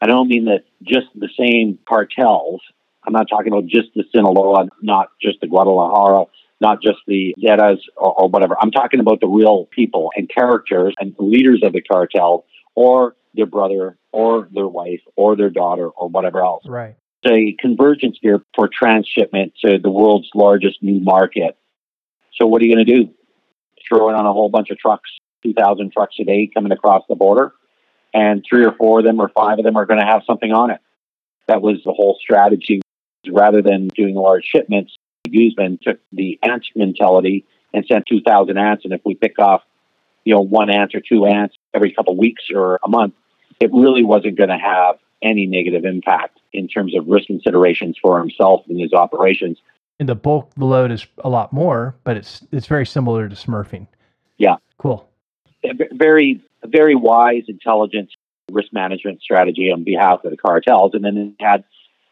I 0.02 0.06
don't 0.06 0.28
mean 0.28 0.46
that 0.46 0.66
just 0.84 1.08
the 1.16 1.30
same 1.40 1.80
cartels. 1.88 2.62
I'm 3.04 3.14
not 3.14 3.30
talking 3.30 3.54
about 3.54 3.66
just 3.66 3.90
the 3.96 4.04
Sinaloa, 4.14 4.68
not 4.82 5.10
just 5.22 5.40
the 5.40 5.48
Guadalajara, 5.48 6.26
not 6.60 6.82
just 6.82 7.00
the 7.08 7.36
Zetas 7.44 7.80
or, 7.96 8.22
or 8.22 8.30
whatever. 8.30 8.56
I'm 8.62 8.72
talking 8.72 9.00
about 9.00 9.20
the 9.20 9.28
real 9.28 9.66
people 9.72 10.12
and 10.16 10.30
characters 10.30 10.96
and 11.00 11.16
leaders 11.20 11.62
of 11.64 11.74
the 11.74 11.82
cartel 11.82 12.46
or 12.76 13.16
their 13.34 13.46
brother 13.46 13.98
or 14.12 14.48
their 14.52 14.68
wife 14.68 15.02
or 15.16 15.36
their 15.36 15.50
daughter 15.50 15.90
or 15.90 16.10
whatever 16.10 16.44
else. 16.44 16.64
Right. 16.68 16.96
A 17.26 17.56
convergence 17.60 18.18
here 18.22 18.42
for 18.56 18.70
transshipment 18.72 19.54
to 19.64 19.80
the 19.80 19.92
world's 19.92 20.30
largest 20.34 20.82
new 20.82 21.00
market. 21.00 21.58
So 22.34 22.46
what 22.46 22.62
are 22.62 22.66
you 22.66 22.76
going 22.76 22.86
to 22.86 22.96
do? 23.04 23.14
Throw 23.88 24.10
it 24.10 24.16
on 24.16 24.26
a 24.26 24.34
whole 24.34 24.50
bunch 24.50 24.70
of 24.70 24.78
trucks, 24.78 25.10
2,000 25.44 25.92
trucks 25.92 26.16
a 26.20 26.24
day 26.24 26.50
coming 26.54 26.72
across 26.72 27.04
the 27.10 27.16
border, 27.16 27.54
and 28.14 28.44
three 28.48 28.66
or 28.66 28.74
four 28.74 29.00
of 29.00 29.06
them 29.06 29.20
or 29.20 29.30
five 29.30 29.60
of 29.60 29.66
them 29.66 29.76
are 29.76 29.86
going 29.86 30.00
to 30.00 30.06
have 30.06 30.22
something 30.26 30.52
on 30.52 30.72
it. 30.72 30.80
That 31.48 31.62
was 31.62 31.78
the 31.86 31.94
whole 31.94 32.18
strategy. 32.22 32.82
Rather 33.30 33.62
than 33.62 33.90
doing 33.90 34.16
large 34.16 34.46
shipments, 34.46 34.96
Guzman 35.28 35.80
took 35.82 36.00
the 36.12 36.40
ant 36.44 36.66
mentality 36.76 37.46
and 37.74 37.86
sent 37.86 38.06
2,000 38.08 38.58
ants. 38.58 38.86
And 38.86 38.94
if 38.94 39.02
we 39.06 39.16
pick 39.16 39.40
off, 39.40 39.64
you 40.24 40.34
know, 40.34 40.42
one 40.42 40.70
ant 40.70 40.96
or 40.96 41.02
two 41.02 41.26
ants 41.26 41.56
every 41.74 41.92
couple 41.94 42.14
of 42.14 42.20
weeks 42.20 42.46
or 42.54 42.80
a 42.84 42.90
month, 42.90 43.14
it 43.60 43.72
really 43.74 44.04
wasn't 44.04 44.38
going 44.38 44.50
to 44.50 44.58
have 44.58 44.98
any 45.22 45.46
negative 45.46 45.86
impact 45.86 46.40
in 46.54 46.68
terms 46.68 46.96
of 46.96 47.08
risk 47.08 47.28
considerations 47.28 47.98
for 48.02 48.20
himself 48.20 48.64
and 48.68 48.80
his 48.80 48.94
operations. 48.94 49.58
And 50.00 50.08
the 50.08 50.16
bulk 50.16 50.52
the 50.56 50.66
load 50.66 50.92
is 50.92 51.08
a 51.24 51.30
lot 51.30 51.52
more, 51.52 51.96
but 52.04 52.18
it's 52.18 52.46
it's 52.52 52.68
very 52.68 52.86
similar 52.86 53.28
to 53.28 53.36
smurfing. 53.36 53.88
Yeah. 54.38 54.58
Cool. 54.78 55.10
Very 55.92 56.42
very 56.64 56.96
wise, 56.96 57.44
intelligent 57.48 58.10
risk 58.52 58.72
management 58.72 59.22
strategy 59.22 59.72
on 59.72 59.84
behalf 59.84 60.24
of 60.24 60.32
the 60.32 60.38
cartels, 60.38 60.94
and 60.94 61.04
then 61.04 61.18
it 61.18 61.44
had 61.44 61.64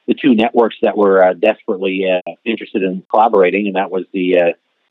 the 0.07 0.13
two 0.13 0.35
networks 0.35 0.75
that 0.81 0.97
were 0.97 1.23
uh, 1.23 1.33
desperately 1.33 2.05
uh, 2.09 2.31
interested 2.43 2.83
in 2.83 3.03
collaborating, 3.09 3.67
and 3.67 3.75
that 3.75 3.91
was 3.91 4.05
the 4.13 4.37
uh, 4.37 4.43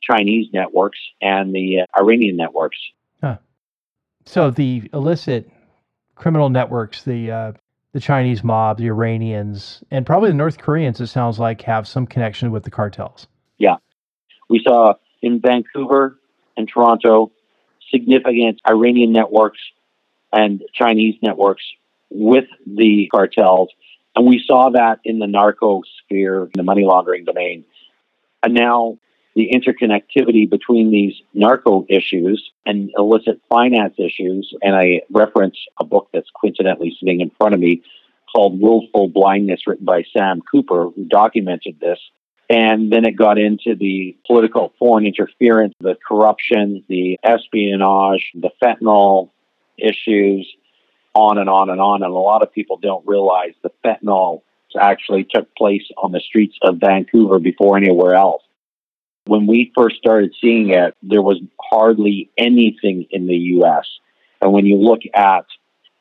Chinese 0.02 0.48
networks 0.52 0.98
and 1.20 1.54
the 1.54 1.80
uh, 1.80 2.00
Iranian 2.00 2.36
networks. 2.36 2.78
Huh. 3.22 3.38
So 4.26 4.50
the 4.50 4.88
illicit 4.92 5.50
criminal 6.14 6.50
networks, 6.50 7.02
the 7.02 7.30
uh, 7.30 7.52
the 7.92 8.00
Chinese 8.00 8.42
mob, 8.42 8.78
the 8.78 8.88
Iranians, 8.88 9.84
and 9.90 10.04
probably 10.04 10.30
the 10.30 10.36
North 10.36 10.58
Koreans, 10.58 11.00
it 11.00 11.06
sounds 11.06 11.38
like, 11.38 11.62
have 11.62 11.86
some 11.86 12.06
connection 12.06 12.50
with 12.50 12.64
the 12.64 12.70
cartels. 12.70 13.28
Yeah. 13.56 13.76
We 14.50 14.60
saw 14.66 14.94
in 15.22 15.40
Vancouver 15.40 16.18
and 16.56 16.68
Toronto 16.68 17.30
significant 17.92 18.60
Iranian 18.68 19.12
networks 19.12 19.60
and 20.32 20.60
Chinese 20.74 21.14
networks 21.22 21.62
with 22.10 22.46
the 22.66 23.08
cartels 23.12 23.70
and 24.16 24.26
we 24.26 24.42
saw 24.46 24.70
that 24.70 25.00
in 25.04 25.18
the 25.18 25.26
narco 25.26 25.82
sphere, 26.02 26.44
in 26.44 26.50
the 26.54 26.62
money 26.62 26.84
laundering 26.84 27.24
domain. 27.24 27.64
And 28.42 28.54
now 28.54 28.98
the 29.34 29.50
interconnectivity 29.52 30.48
between 30.48 30.90
these 30.90 31.14
narco 31.32 31.84
issues 31.88 32.50
and 32.64 32.90
illicit 32.96 33.40
finance 33.48 33.94
issues. 33.98 34.54
And 34.62 34.76
I 34.76 35.02
reference 35.10 35.58
a 35.78 35.84
book 35.84 36.08
that's 36.12 36.30
coincidentally 36.40 36.96
sitting 36.98 37.20
in 37.20 37.30
front 37.30 37.54
of 37.54 37.60
me 37.60 37.82
called 38.32 38.60
Willful 38.60 39.08
Blindness, 39.08 39.66
written 39.66 39.84
by 39.84 40.04
Sam 40.12 40.40
Cooper, 40.40 40.90
who 40.90 41.04
documented 41.04 41.80
this. 41.80 41.98
And 42.50 42.92
then 42.92 43.06
it 43.06 43.16
got 43.16 43.38
into 43.38 43.74
the 43.74 44.16
political 44.26 44.72
foreign 44.78 45.06
interference, 45.06 45.74
the 45.80 45.96
corruption, 46.06 46.84
the 46.88 47.18
espionage, 47.24 48.30
the 48.34 48.50
fentanyl 48.62 49.30
issues, 49.78 50.52
on 51.14 51.38
and 51.38 51.48
on 51.48 51.70
and 51.70 51.80
on. 51.80 52.02
And 52.02 52.12
a 52.12 52.16
lot 52.16 52.42
of 52.42 52.52
people 52.52 52.76
don't 52.76 53.06
realize 53.06 53.52
the 53.62 53.70
fentanyl 53.84 54.42
actually 54.80 55.24
took 55.24 55.54
place 55.54 55.84
on 55.96 56.12
the 56.12 56.20
streets 56.20 56.56
of 56.62 56.78
Vancouver 56.78 57.38
before 57.38 57.76
anywhere 57.76 58.14
else. 58.14 58.42
When 59.26 59.46
we 59.46 59.72
first 59.74 59.96
started 59.96 60.34
seeing 60.40 60.70
it, 60.70 60.94
there 61.02 61.22
was 61.22 61.40
hardly 61.60 62.30
anything 62.36 63.06
in 63.10 63.26
the 63.26 63.36
US. 63.36 63.86
And 64.40 64.52
when 64.52 64.66
you 64.66 64.76
look 64.76 65.00
at 65.14 65.46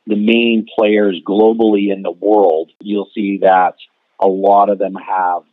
the 0.07 0.15
main 0.15 0.65
players 0.75 1.21
globally 1.25 1.93
in 1.93 2.01
the 2.01 2.11
world, 2.11 2.71
you'll 2.81 3.09
see 3.13 3.39
that 3.43 3.75
a 4.19 4.27
lot 4.27 4.69
of 4.69 4.79
them 4.79 4.95
have 4.95 5.43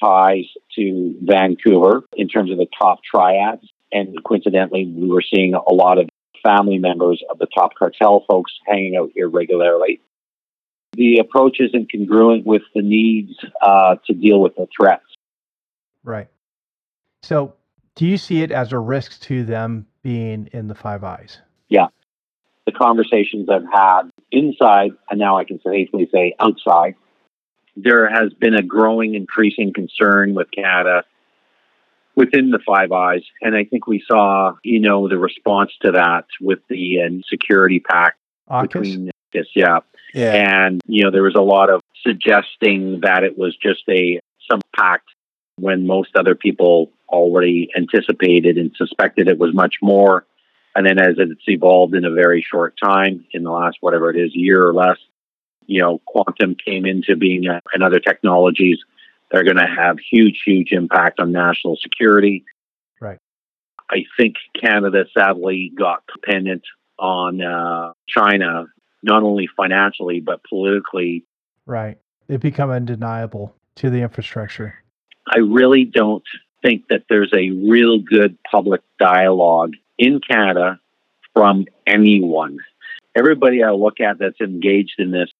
ties 0.00 0.46
to 0.74 1.14
Vancouver 1.22 2.02
in 2.16 2.28
terms 2.28 2.50
of 2.50 2.58
the 2.58 2.66
top 2.78 3.00
triads. 3.04 3.62
And 3.92 4.22
coincidentally, 4.24 4.86
we 4.86 5.08
were 5.08 5.22
seeing 5.22 5.54
a 5.54 5.72
lot 5.72 5.98
of 5.98 6.08
family 6.46 6.78
members 6.78 7.22
of 7.28 7.38
the 7.38 7.46
top 7.46 7.74
cartel 7.74 8.24
folks 8.28 8.52
hanging 8.66 8.96
out 8.96 9.10
here 9.14 9.28
regularly. 9.28 10.00
The 10.92 11.18
approach 11.18 11.58
isn't 11.60 11.90
congruent 11.90 12.46
with 12.46 12.62
the 12.74 12.82
needs 12.82 13.34
uh, 13.60 13.96
to 14.06 14.14
deal 14.14 14.40
with 14.40 14.54
the 14.54 14.66
threats. 14.74 15.04
Right. 16.04 16.28
So, 17.22 17.54
do 17.96 18.06
you 18.06 18.16
see 18.16 18.42
it 18.42 18.52
as 18.52 18.72
a 18.72 18.78
risk 18.78 19.20
to 19.22 19.44
them 19.44 19.86
being 20.02 20.48
in 20.52 20.68
the 20.68 20.74
Five 20.74 21.02
Eyes? 21.02 21.40
Yeah. 21.68 21.88
The 22.66 22.72
conversations 22.72 23.48
I've 23.50 23.66
had 23.72 24.02
inside, 24.30 24.92
and 25.10 25.18
now 25.18 25.36
I 25.36 25.44
can 25.44 25.60
safely 25.62 26.08
say 26.12 26.34
outside, 26.38 26.94
there 27.74 28.08
has 28.08 28.32
been 28.32 28.54
a 28.54 28.62
growing, 28.62 29.14
increasing 29.14 29.72
concern 29.72 30.34
with 30.34 30.50
Canada 30.50 31.04
within 32.16 32.50
the 32.50 32.58
Five 32.66 32.90
Eyes. 32.90 33.22
And 33.42 33.54
I 33.54 33.64
think 33.64 33.86
we 33.86 34.02
saw, 34.10 34.54
you 34.64 34.80
know, 34.80 35.06
the 35.06 35.18
response 35.18 35.70
to 35.82 35.92
that 35.92 36.24
with 36.40 36.60
the 36.68 37.02
uh, 37.02 37.22
security 37.28 37.78
pact 37.78 38.18
AUKUS? 38.50 38.62
between 38.62 39.10
this, 39.32 39.46
yeah. 39.54 39.80
Yeah. 40.14 40.32
And, 40.32 40.80
you 40.86 41.04
know, 41.04 41.10
there 41.10 41.22
was 41.22 41.34
a 41.36 41.42
lot 41.42 41.68
of 41.68 41.82
suggesting 42.02 43.00
that 43.02 43.22
it 43.22 43.36
was 43.36 43.54
just 43.56 43.82
a 43.88 44.18
some 44.50 44.60
pact 44.76 45.08
when 45.56 45.86
most 45.86 46.10
other 46.16 46.34
people 46.34 46.90
already 47.08 47.68
anticipated 47.76 48.56
and 48.56 48.72
suspected 48.76 49.28
it 49.28 49.38
was 49.38 49.54
much 49.54 49.76
more. 49.82 50.24
And 50.74 50.86
then 50.86 50.98
as 50.98 51.14
it's 51.18 51.42
evolved 51.46 51.94
in 51.94 52.04
a 52.04 52.10
very 52.10 52.42
short 52.42 52.78
time, 52.82 53.24
in 53.32 53.42
the 53.42 53.50
last 53.50 53.78
whatever 53.80 54.10
it 54.10 54.16
is, 54.16 54.34
year 54.34 54.66
or 54.66 54.74
less, 54.74 54.98
you 55.66 55.80
know, 55.80 56.00
quantum 56.06 56.54
came 56.54 56.86
into 56.86 57.16
being 57.16 57.48
uh, 57.48 57.60
and 57.72 57.82
other 57.82 57.98
technologies 57.98 58.78
that 59.30 59.38
are 59.38 59.44
going 59.44 59.56
to 59.56 59.66
have 59.66 59.98
huge, 59.98 60.42
huge 60.44 60.72
impact 60.72 61.20
on 61.20 61.32
national 61.32 61.76
security. 61.76 62.44
Right. 63.00 63.18
I 63.90 64.04
think 64.18 64.36
Canada 64.60 65.06
sadly 65.16 65.72
got 65.76 66.02
dependent 66.12 66.62
on 66.98 67.42
uh, 67.42 67.92
China, 68.08 68.66
not 69.02 69.22
only 69.22 69.48
financially, 69.56 70.20
but 70.20 70.40
politically. 70.48 71.24
Right. 71.66 71.98
It 72.28 72.40
become 72.40 72.70
undeniable 72.70 73.54
to 73.76 73.90
the 73.90 74.02
infrastructure. 74.02 74.82
I 75.28 75.38
really 75.38 75.84
don't 75.84 76.24
think 76.62 76.88
that 76.88 77.04
there's 77.08 77.32
a 77.34 77.50
real 77.50 77.98
good 77.98 78.38
public 78.50 78.82
dialogue 78.98 79.74
in 79.98 80.20
Canada 80.20 80.80
from 81.32 81.66
anyone. 81.86 82.58
Everybody 83.14 83.62
I 83.62 83.70
look 83.70 84.00
at 84.00 84.18
that's 84.18 84.40
engaged 84.40 84.94
in 84.98 85.10
this 85.10 85.30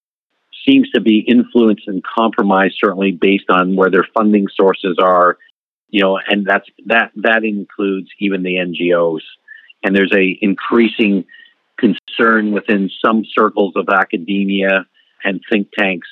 seems 0.67 0.91
to 0.91 1.01
be 1.01 1.21
influenced 1.21 1.87
and 1.87 2.03
compromised, 2.03 2.77
certainly 2.81 3.13
based 3.13 3.49
on 3.49 3.77
where 3.77 3.91
their 3.91 4.07
funding 4.15 4.47
sources 4.55 4.97
are, 5.01 5.39
you 5.91 6.03
know, 6.03 6.19
and 6.29 6.47
that's 6.47 6.69
that 6.87 7.13
that 7.17 7.45
includes 7.45 8.09
even 8.19 8.43
the 8.43 8.57
NGOs. 8.57 9.21
And 9.83 9.95
there's 9.95 10.13
a 10.15 10.39
increasing 10.41 11.25
concern 11.79 12.53
within 12.53 12.91
some 13.05 13.25
circles 13.25 13.75
of 13.77 13.89
academia 13.89 14.87
and 15.23 15.41
think 15.51 15.69
tanks 15.79 16.09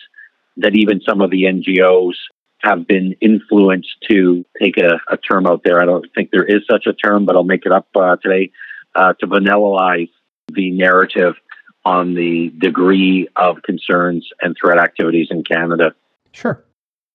that 0.59 0.77
even 0.77 1.01
some 1.01 1.21
of 1.21 1.31
the 1.31 1.45
NGOs 1.45 2.15
have 2.59 2.87
been 2.87 3.15
influenced 3.21 3.95
to 4.09 4.45
take 4.61 4.77
a, 4.79 5.01
a 5.11 5.17
term 5.17 5.47
out 5.47 5.63
there. 5.65 5.81
I 5.81 5.85
don't 5.85 6.07
think 6.15 6.31
there 6.31 6.45
is 6.45 6.63
such 6.71 6.87
a 6.87 6.93
term, 6.93 7.27
but 7.27 7.37
I'll 7.37 7.45
make 7.45 7.67
it 7.67 7.73
up 7.73 7.89
uh, 7.95 8.17
today 8.17 8.53
uh, 8.95 9.13
to 9.21 9.27
vanillaize 9.27 10.11
the 10.53 10.71
narrative 10.71 11.35
on 11.85 12.15
the 12.15 12.53
degree 12.59 13.29
of 13.37 13.63
concerns 13.63 14.29
and 14.41 14.57
threat 14.61 14.79
activities 14.79 15.29
in 15.31 15.45
Canada. 15.45 15.95
Sure. 16.33 16.65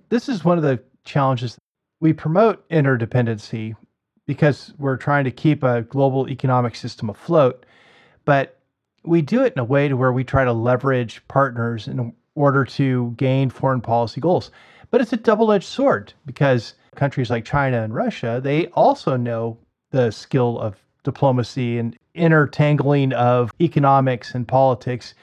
This 0.09 0.29
is 0.29 0.45
one 0.45 0.57
of 0.57 0.63
the 0.63 0.79
challenges. 1.05 1.57
We 1.99 2.13
promote 2.13 2.67
interdependency 2.69 3.75
because 4.25 4.73
we're 4.77 4.97
trying 4.97 5.23
to 5.25 5.31
keep 5.31 5.63
a 5.63 5.81
global 5.83 6.29
economic 6.29 6.75
system 6.75 7.09
afloat, 7.09 7.65
but 8.25 8.59
we 9.03 9.21
do 9.21 9.43
it 9.43 9.53
in 9.53 9.59
a 9.59 9.63
way 9.63 9.87
to 9.87 9.97
where 9.97 10.13
we 10.13 10.23
try 10.23 10.45
to 10.45 10.53
leverage 10.53 11.21
partners 11.27 11.87
in 11.87 12.13
order 12.35 12.63
to 12.63 13.13
gain 13.17 13.49
foreign 13.49 13.81
policy 13.81 14.21
goals. 14.21 14.51
But 14.91 15.01
it's 15.01 15.13
a 15.13 15.17
double-edged 15.17 15.65
sword 15.65 16.13
because 16.25 16.75
countries 16.95 17.29
like 17.29 17.45
China 17.45 17.81
and 17.81 17.93
Russia, 17.93 18.39
they 18.43 18.67
also 18.67 19.17
know 19.17 19.57
the 19.91 20.11
skill 20.11 20.59
of 20.59 20.75
diplomacy 21.03 21.77
and 21.77 21.97
intertangling 22.19 23.13
of 23.13 23.51
economics 23.61 24.35
and 24.35 24.47
politics. 24.47 25.13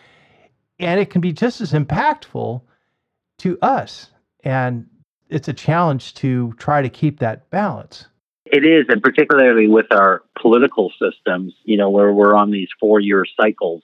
And 0.79 1.01
it 1.01 1.11
can 1.11 1.21
be 1.21 1.33
just 1.33 1.61
as 1.61 1.73
impactful 1.73 2.63
to 3.39 3.59
us. 3.63 4.11
And 4.45 4.87
it's 5.29 5.49
a 5.49 5.53
challenge 5.53 6.15
to 6.15 6.55
try 6.59 6.83
to 6.83 6.89
keep 6.89 7.19
that 7.21 7.51
balance. 7.51 8.07
It 8.45 8.65
is, 8.65 8.87
and 8.89 9.03
particularly 9.03 9.67
with 9.67 9.87
our 9.91 10.23
political 10.41 10.93
systems, 11.03 11.55
you 11.65 11.77
know, 11.77 11.91
where 11.91 12.13
we're 12.13 12.35
on 12.35 12.53
these 12.53 12.69
four 12.79 13.01
year 13.01 13.25
cycles 13.41 13.83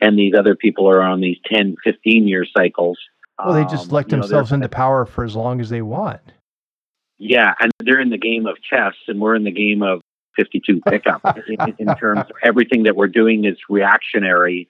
and 0.00 0.18
these 0.18 0.34
other 0.38 0.54
people 0.54 0.88
are 0.88 1.02
on 1.02 1.20
these 1.20 1.38
10, 1.46 1.76
15 1.82 2.28
year 2.28 2.44
cycles. 2.56 2.98
Well, 3.38 3.54
they 3.54 3.64
just 3.64 3.90
elect 3.90 4.12
um, 4.12 4.20
themselves 4.20 4.50
know, 4.50 4.56
into 4.56 4.68
power 4.68 5.04
for 5.04 5.24
as 5.24 5.34
long 5.34 5.60
as 5.60 5.68
they 5.68 5.82
want. 5.82 6.20
Yeah, 7.18 7.54
and 7.58 7.72
they're 7.80 8.00
in 8.00 8.10
the 8.10 8.18
game 8.18 8.46
of 8.46 8.56
chess, 8.62 8.94
and 9.08 9.20
we're 9.20 9.34
in 9.34 9.44
the 9.44 9.50
game 9.50 9.82
of 9.82 10.00
52 10.36 10.80
pickup 10.88 11.38
in, 11.48 11.74
in 11.78 11.96
terms 11.96 12.20
of 12.20 12.36
everything 12.42 12.82
that 12.84 12.96
we're 12.96 13.08
doing 13.08 13.44
is 13.44 13.56
reactionary 13.68 14.68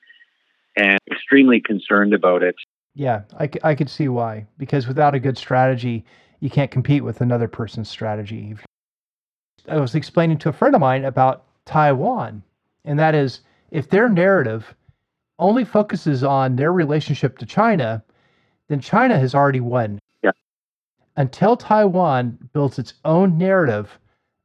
and 0.76 0.98
extremely 1.10 1.60
concerned 1.60 2.14
about 2.14 2.42
it. 2.42 2.54
Yeah, 2.94 3.22
I, 3.38 3.50
I 3.62 3.74
could 3.74 3.90
see 3.90 4.08
why. 4.08 4.46
Because 4.58 4.86
without 4.86 5.14
a 5.14 5.20
good 5.20 5.36
strategy, 5.36 6.04
you 6.40 6.50
can't 6.50 6.70
compete 6.70 7.04
with 7.04 7.20
another 7.20 7.48
person's 7.48 7.88
strategy. 7.88 8.56
I 9.68 9.78
was 9.78 9.94
explaining 9.94 10.38
to 10.38 10.48
a 10.48 10.52
friend 10.52 10.74
of 10.74 10.80
mine 10.80 11.04
about 11.04 11.44
Taiwan, 11.64 12.42
and 12.84 12.98
that 12.98 13.14
is 13.14 13.40
if 13.70 13.90
their 13.90 14.08
narrative 14.08 14.74
only 15.38 15.64
focuses 15.64 16.22
on 16.24 16.56
their 16.56 16.72
relationship 16.72 17.38
to 17.38 17.46
China, 17.46 18.02
then 18.68 18.80
China 18.80 19.18
has 19.18 19.34
already 19.34 19.60
won. 19.60 19.98
Yeah. 20.22 20.30
Until 21.16 21.56
Taiwan 21.56 22.38
builds 22.52 22.78
its 22.78 22.94
own 23.04 23.36
narrative 23.36 23.98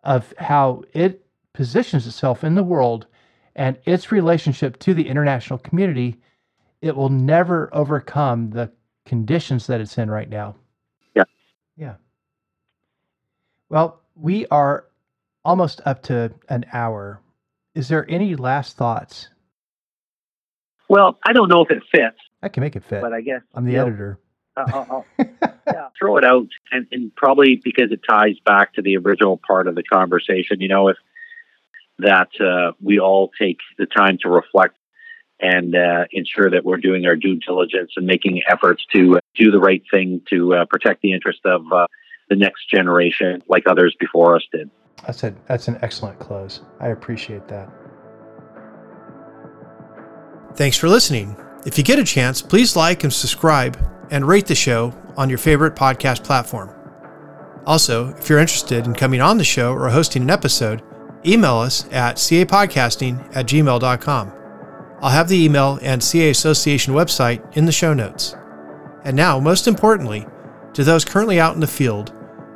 of 0.04 0.34
how 0.38 0.84
it 0.94 1.26
positions 1.54 2.08
itself 2.08 2.44
in 2.44 2.56
the 2.56 2.64
world 2.64 3.08
and 3.56 3.78
its 3.86 4.12
relationship 4.12 4.80
to 4.80 4.94
the 4.94 5.08
international 5.08 5.60
community, 5.60 6.20
it 6.82 6.96
will 6.96 7.10
never 7.10 7.70
overcome 7.74 8.50
the 8.50 8.72
conditions 9.06 9.68
that 9.68 9.82
it's 9.82 9.98
in 9.98 10.10
right 10.10 10.30
now. 10.30 10.56
Yeah. 11.16 11.24
Yeah. 11.78 11.96
Well, 13.70 14.02
we 14.16 14.46
are 14.48 14.86
almost 15.44 15.82
up 15.86 16.04
to 16.04 16.34
an 16.50 16.66
hour. 16.74 17.22
Is 17.76 17.88
there 17.88 18.10
any 18.10 18.36
last 18.36 18.78
thoughts? 18.78 19.30
Well, 20.90 21.20
I 21.26 21.34
don't 21.34 21.48
know 21.48 21.62
if 21.62 21.72
it 21.72 21.84
fits. 21.92 22.18
I 22.44 22.50
can 22.50 22.62
make 22.62 22.76
it 22.76 22.84
fit. 22.84 23.02
But 23.02 23.14
I 23.14 23.22
guess 23.22 23.42
I'm 23.54 23.66
the 23.66 23.78
editor. 23.78 24.20
Know, 24.58 24.64
I'll, 24.68 25.06
I'll, 25.20 25.51
yeah, 25.68 25.90
throw 26.00 26.18
it 26.18 26.26
out, 26.26 26.48
and, 26.72 26.88
and 26.92 27.16
probably 27.16 27.56
because 27.56 27.92
it 27.92 28.02
ties 28.08 28.38
back 28.46 28.74
to 28.74 28.82
the 28.82 28.98
original 28.98 29.38
part 29.38 29.68
of 29.68 29.76
the 29.76 29.84
conversation. 29.84 30.62
You 30.62 30.68
know, 30.68 30.88
if 30.90 30.98
that 32.00 32.30
uh, 32.40 32.74
we 32.82 33.00
all 33.00 33.32
take 33.40 33.60
the 33.78 33.86
time 33.86 34.18
to 34.22 34.30
reflect 34.30 34.76
and 35.40 35.76
uh, 35.76 36.06
ensure 36.12 36.50
that 36.52 36.64
we're 36.64 36.78
doing 36.78 37.06
our 37.06 37.16
due 37.16 37.36
diligence 37.36 37.92
and 37.98 38.06
making 38.06 38.42
efforts 38.48 38.86
to 38.94 39.20
do 39.36 39.52
the 39.52 39.60
right 39.60 39.84
thing 39.90 40.22
to 40.30 40.54
uh, 40.54 40.66
protect 40.66 41.02
the 41.02 41.14
interest 41.14 41.40
of 41.46 41.64
uh, 41.74 41.88
the 42.30 42.36
next 42.36 42.70
generation, 42.70 43.42
like 43.48 43.64
others 43.68 43.96
before 44.00 44.36
us 44.36 44.44
did. 44.52 44.70
That's 45.06 45.24
a, 45.24 45.34
that's 45.48 45.68
an 45.68 45.80
excellent 45.82 46.20
close. 46.20 46.62
I 46.80 46.90
appreciate 46.90 47.48
that. 47.48 47.70
Thanks 50.56 50.78
for 50.78 50.90
listening. 50.90 51.36
If 51.64 51.78
you 51.78 51.84
get 51.84 52.00
a 52.00 52.04
chance, 52.04 52.42
please 52.42 52.76
like 52.76 53.04
and 53.04 53.14
subscribe 53.14 53.78
and 54.10 54.28
rate 54.28 54.48
the 54.48 54.56
show 54.56 54.94
on 55.16 55.30
your 55.30 55.38
favorite 55.38 55.76
podcast 55.76 56.24
platform. 56.24 56.72
Also, 57.68 58.10
if 58.16 58.28
you're 58.28 58.40
interested 58.40 58.88
in 58.88 58.96
coming 58.96 59.22
on 59.22 59.38
the 59.38 59.44
show 59.44 59.72
or 59.72 59.88
hosting 59.90 60.24
an 60.24 60.32
episode, 60.32 60.82
email 61.24 61.58
us 61.58 61.86
at 61.92 62.16
capodcasting 62.16 63.36
at 63.36 63.46
gmail.com. 63.46 64.34
I'll 65.02 65.12
have 65.12 65.30
the 65.30 65.44
email 65.44 65.78
and 65.84 66.04
CA 66.04 66.32
Association 66.32 66.96
website 66.96 67.56
in 67.56 67.66
the 67.66 67.72
show 67.72 67.94
notes. 67.94 68.36
And 69.04 69.16
now, 69.16 69.40
most 69.40 69.68
importantly, 69.68 70.26
to 70.74 70.84
those 70.84 71.06
currently 71.06 71.40
out 71.40 71.54
in 71.54 71.60
the 71.60 71.68
field, 71.68 72.12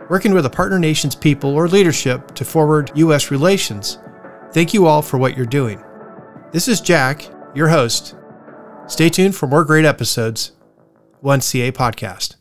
working 0.09 0.33
with 0.33 0.47
a 0.47 0.49
partner 0.49 0.79
nation's 0.79 1.15
people 1.15 1.51
or 1.51 1.67
leadership 1.67 2.33
to 2.33 2.45
forward 2.45 2.91
U.S. 2.95 3.29
relations, 3.29 3.99
thank 4.51 4.73
you 4.73 4.87
all 4.87 5.03
for 5.03 5.19
what 5.19 5.37
you're 5.37 5.45
doing. 5.45 5.83
This 6.51 6.67
is 6.67 6.81
Jack, 6.81 7.27
your 7.53 7.67
host. 7.67 8.15
Stay 8.87 9.09
tuned 9.09 9.35
for 9.35 9.47
more 9.47 9.63
great 9.63 9.85
episodes. 9.85 10.51
1CA 11.23 11.71
Podcast. 11.71 12.35